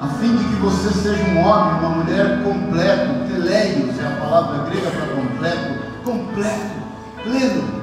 [0.00, 4.64] A fim de que você seja um homem, uma mulher completo, teleios é a palavra
[4.70, 6.82] grega para completo, completo,
[7.24, 7.82] pleno,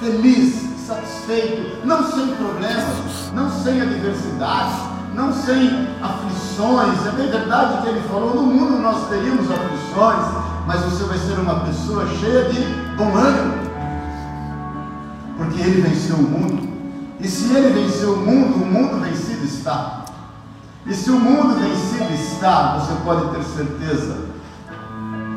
[0.00, 4.74] feliz, satisfeito, não sem problemas, não sem adversidades,
[5.14, 7.06] não sem aflições.
[7.06, 9.48] É bem verdade que ele falou: no mundo nós teríamos
[10.66, 12.60] mas você vai ser uma pessoa cheia de
[12.96, 13.54] bom ânimo,
[15.36, 16.70] porque ele venceu o mundo.
[17.18, 20.04] E se ele venceu o mundo, o mundo vencido está.
[20.86, 24.30] E se o mundo vencido está, você pode ter certeza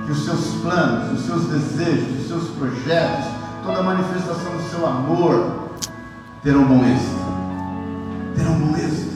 [0.05, 3.25] que os seus planos, os seus desejos, os seus projetos,
[3.63, 5.69] toda a manifestação do seu amor
[6.43, 7.23] terão bom êxito.
[8.35, 9.12] Terão bom êxito.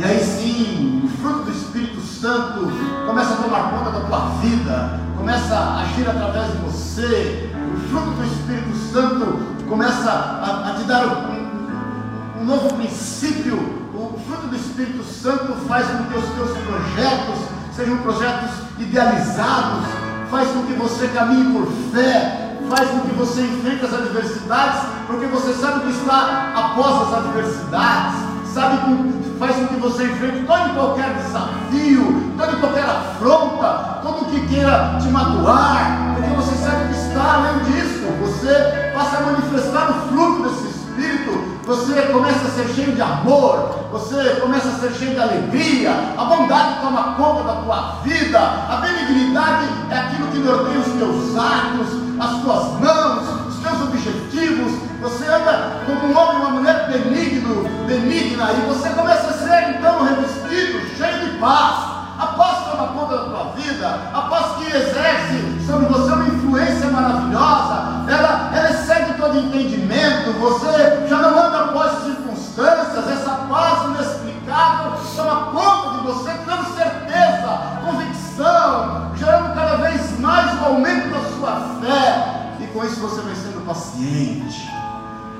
[0.00, 2.72] E aí sim, o fruto do Espírito Santo
[3.06, 7.50] começa a tomar conta da tua vida, começa a agir através de você.
[7.74, 13.56] O fruto do Espírito Santo começa a, a te dar um, um novo princípio.
[13.92, 17.38] O fruto do Espírito Santo faz com que os teus projetos
[17.76, 19.84] sejam projetos idealizados,
[20.30, 25.26] faz com que você caminhe por fé, faz com que você enfrente as adversidades, porque
[25.26, 28.14] você sabe que está após as adversidades,
[28.54, 34.00] sabe que faz com que você enfrente todo e qualquer desafio, todo e qualquer afronta,
[34.02, 39.20] tudo que queira te magoar, porque você sabe que está além disso, você passa a
[39.22, 44.72] manifestar o fruto desse Espírito, você começa a ser cheio de amor, você começa a
[44.72, 50.26] ser cheio de alegria, a bondade toma conta da tua vida, a benignidade é aquilo
[50.26, 51.88] que norteia os teus atos,
[52.20, 57.68] as tuas mãos, os teus objetivos, você anda como um homem e uma mulher benigno,
[57.86, 61.90] benigna, e você começa a ser então revestido, cheio de paz.
[62.18, 66.90] A paz toma conta da tua vida, a paz que exerce sobre você uma influência
[66.90, 75.00] maravilhosa, ela, ela excede todo entendimento, você já não anda após circunstâncias, essa paz inexplicável
[75.20, 81.80] toma conta de você, dando certeza, convicção, gerando cada vez mais o aumento da sua
[81.80, 84.69] fé, e com isso você vai sendo paciente.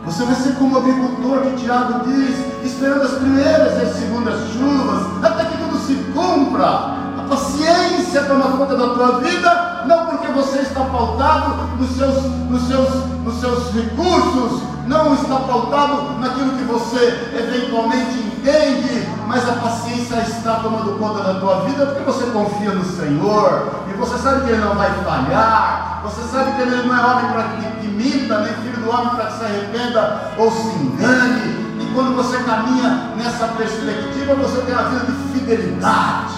[0.04, 4.50] Você vai ser como o agricultor que Tiago diz, esperando as primeiras e as segundas
[4.50, 6.66] chuvas, até que tudo se cumpra.
[6.66, 9.99] A paciência toma conta da tua vida, não
[10.30, 16.64] você está pautado nos seus, nos seus, nos seus recursos, não está pautado naquilo que
[16.64, 22.72] você eventualmente entende, mas a paciência está tomando conta da tua vida porque você confia
[22.72, 26.96] no Senhor, e você sabe que Ele não vai falhar, você sabe que Ele não
[26.96, 30.50] é homem para que, que minta, nem filho do homem para que se arrependa ou
[30.50, 31.70] se engane.
[31.80, 36.34] E quando você caminha nessa perspectiva, você tem uma vida de fidelidade.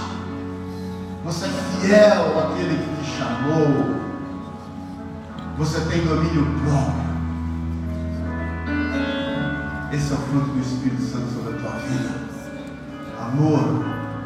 [1.24, 4.02] Você é fiel àquele que te chamou.
[5.58, 7.12] Você tem domínio próprio.
[9.92, 12.22] Esse é o fruto do Espírito Santo sobre a tua vida.
[13.20, 13.84] Amor,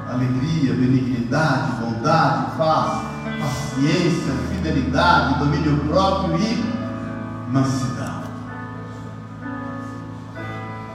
[0.08, 3.02] alegria, benignidade, bondade, paz,
[3.40, 8.22] paciência, fidelidade, domínio próprio e mansidão.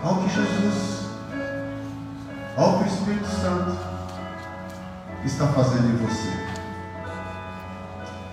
[0.03, 1.09] Olha o que Jesus,
[2.57, 3.77] olha o que o Espírito Santo
[5.25, 6.50] está fazendo em você.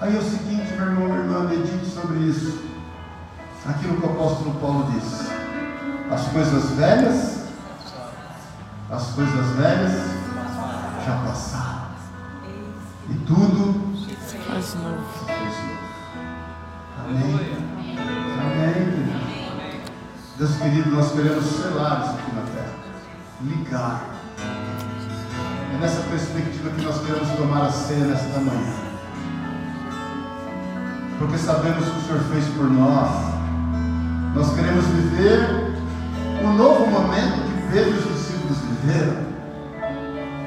[0.00, 2.60] Aí é o seguinte, meu irmão, minha irmã, medite sobre isso.
[3.66, 5.28] Aquilo que o apóstolo Paulo disse.
[6.10, 7.48] As coisas velhas,
[8.90, 9.92] as coisas velhas
[11.04, 11.88] já passaram.
[13.10, 13.96] E tudo
[14.46, 15.04] faz novo.
[17.04, 17.56] Amém.
[18.40, 19.08] Amém.
[20.38, 22.74] Deus querido, nós queremos selar isso aqui na terra.
[23.42, 24.04] Ligar.
[25.74, 28.87] É nessa perspectiva que nós queremos tomar a ceia nesta manhã.
[31.18, 33.10] Porque sabemos o que o Senhor fez por nós.
[34.34, 35.74] Nós queremos viver
[36.44, 39.28] o novo momento que e os discípulos viveram.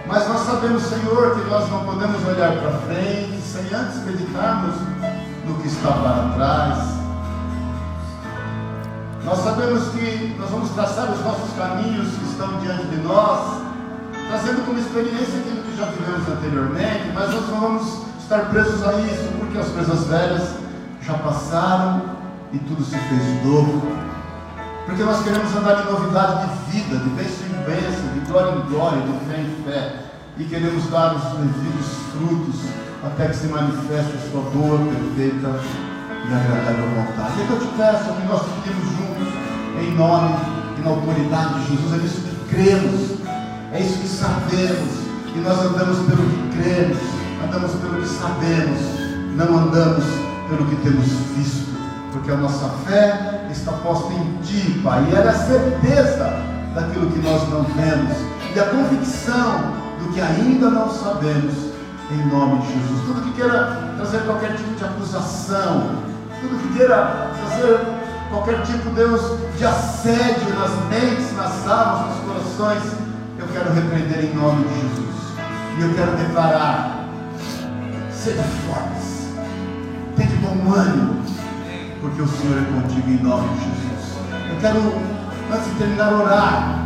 [0.07, 4.76] Mas nós sabemos, Senhor, que nós não podemos olhar para frente sem antes meditarmos
[5.45, 7.01] no que está para trás.
[9.24, 13.61] Nós sabemos que nós vamos traçar os nossos caminhos que estão diante de nós,
[14.30, 19.27] trazendo como experiência aquilo que já vivemos anteriormente, mas nós vamos estar presos a isso,
[19.38, 20.55] porque as coisas velhas
[21.01, 22.01] já passaram
[22.53, 23.82] e tudo se fez novo.
[24.86, 28.69] Porque nós queremos andar em novidade de vida, de bênção em bênção, de glória em
[28.69, 29.95] glória, de fé em fé.
[30.38, 32.61] E queremos dar os devidos frutos
[33.03, 35.59] até que se manifeste a sua boa, perfeita
[36.29, 37.41] e agradável vontade.
[37.41, 39.34] É que eu te peço, que nós pedimos juntos,
[39.77, 40.36] em nome
[40.77, 43.19] e na autoridade de Jesus, é isso que cremos,
[43.73, 45.01] é isso que sabemos,
[45.36, 48.79] e nós andamos pelo que cremos, andamos pelo que sabemos,
[49.35, 50.03] não andamos
[50.49, 51.71] pelo que temos visto,
[52.11, 56.33] porque a nossa fé está posta em Ti, Pai, e ela é a certeza
[56.75, 58.17] daquilo que nós não vemos,
[58.55, 61.71] e a convicção do que ainda não sabemos,
[62.11, 63.01] em nome de Jesus.
[63.05, 65.91] Tudo que queira trazer qualquer tipo de acusação,
[66.41, 67.79] tudo que queira trazer
[68.29, 69.21] qualquer tipo, Deus,
[69.57, 72.83] de assédio nas mentes, nas almas, nos corações,
[73.37, 75.11] eu quero repreender em nome de Jesus.
[75.77, 77.01] E eu quero declarar:
[78.24, 79.30] seja fortes,
[80.15, 81.24] tenha bom ânimo,
[82.01, 84.15] porque o Senhor é contigo em nome de Jesus.
[84.47, 84.80] Eu quero,
[85.51, 86.86] antes de terminar, orar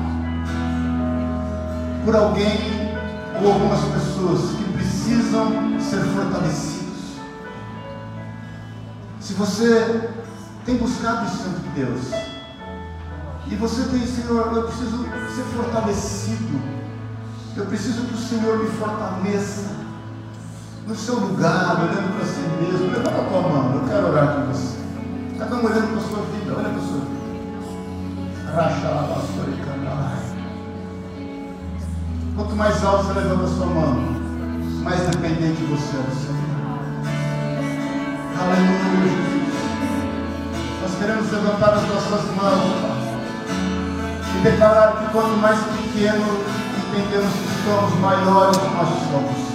[2.05, 2.57] por alguém
[3.41, 7.17] ou algumas pessoas que precisam ser fortalecidos.
[9.19, 10.09] Se você
[10.65, 12.11] tem buscado o Santo de Deus,
[13.51, 16.61] e você tem, Senhor, eu preciso ser fortalecido,
[17.57, 19.84] eu preciso que o Senhor me fortaleça
[20.87, 22.91] no seu lugar, olhando para si mesmo.
[22.91, 24.77] Levanta a tua mão, eu quero orar com você.
[25.37, 27.15] Cada um olhando para a sua vida, olha para a sua vida.
[28.53, 29.65] Racha lá, pastor e
[32.35, 33.95] Quanto mais alto você levanta a sua mão,
[34.83, 36.35] mais dependente você é do Senhor.
[38.37, 39.45] Aleluia, Jesus.
[40.81, 43.05] Nós queremos levantar as nossas mãos, Pai,
[44.35, 46.25] e declarar que quanto mais pequeno
[46.77, 49.54] entendemos que somos, maiores nós somos.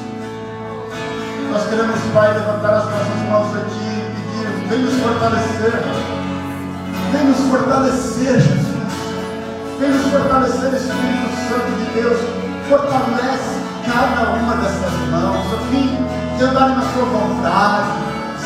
[1.51, 5.73] Nós queremos, Pai, levantar as nossas mãos aqui e pedir, vem nos fortalecer,
[7.13, 8.71] vem nos fortalecer, Jesus.
[9.81, 15.99] Vem nos fortalecer, Espírito Santo de Deus fortalece cada uma dessas mãos, a fim
[16.39, 17.91] de andar na sua vontade,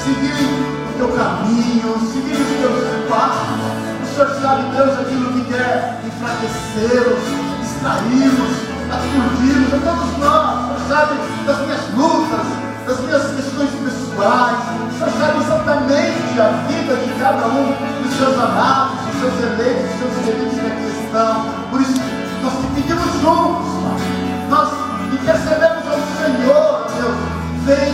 [0.02, 0.48] seguir
[0.88, 3.60] o teu caminho, seguir os teus passos.
[4.02, 7.20] O Senhor sabe, Deus, aquilo que quer enfraquecê-los,
[7.60, 8.54] distraí-los,
[8.90, 10.54] aturdi-los, a todos nós.
[10.54, 11.14] O Senhor sabe
[11.46, 14.58] das minhas lutas, das minhas questões pessoais.
[14.98, 20.12] Senhor sabe exatamente a vida de cada um dos seus amados, dos seus eleitos, dos
[20.12, 21.46] seus queridos que aqui estão.
[21.70, 22.00] Por isso,
[22.42, 24.70] nós te pedimos juntos, Pai nós
[25.12, 27.16] intercedemos ao Senhor, Deus,
[27.64, 27.92] vem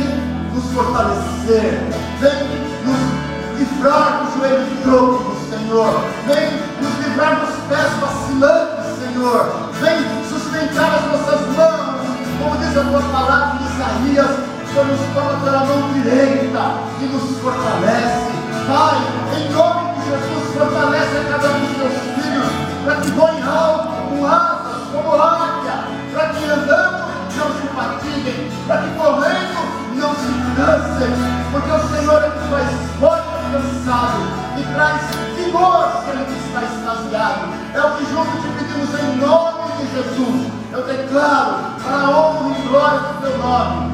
[0.52, 1.80] nos fortalecer,
[2.20, 6.50] vem nos livrar do joelho trôpego, Senhor, vem
[6.82, 12.00] nos livrar dos pés vacilantes, Senhor, vem sustentar as nossas mãos,
[12.42, 17.38] como diz a tua palavra em Isaías, o nos toma pela mão direita e nos
[17.40, 18.30] fortalece.
[18.68, 18.98] Pai,
[19.36, 22.46] em nome de Jesus, fortalece a cada um dos teus filhos,
[22.84, 28.82] para que voem alto com asas, como águia, para que andando não se fatiguem, para
[28.82, 31.12] que correndo não se cansem,
[31.50, 32.68] porque o Senhor é que faz
[33.00, 34.20] forte cansado
[34.56, 35.00] e traz
[35.36, 37.48] vigor àquele que está extasiado.
[37.74, 40.52] É o que juntos te pedimos em nome de Jesus.
[40.72, 43.89] Eu declaro para a honra e glória do teu nome,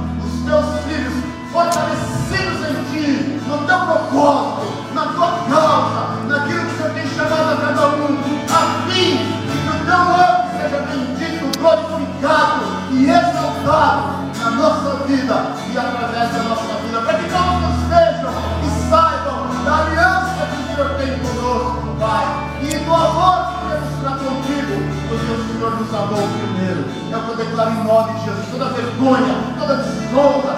[4.16, 8.16] propósito, na tua causa, naquilo que o Senhor tem chamado a cada um,
[8.48, 15.52] a fim de que o teu nome seja bendito, glorificado e exaltado na nossa vida
[15.70, 18.32] e através da nossa vida, para que todos vejam
[18.64, 22.26] e saibam da aliança que o Senhor tem conosco, Pai,
[22.62, 24.74] e do amor que temos para contigo,
[25.08, 26.84] porque o Senhor nos amou primeiro.
[27.10, 30.55] Eu declaro em nome de Jesus, toda vergonha, toda desonra,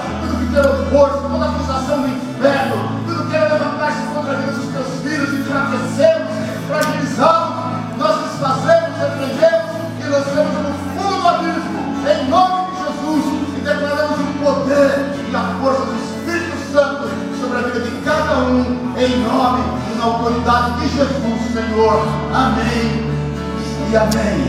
[23.96, 24.47] amém.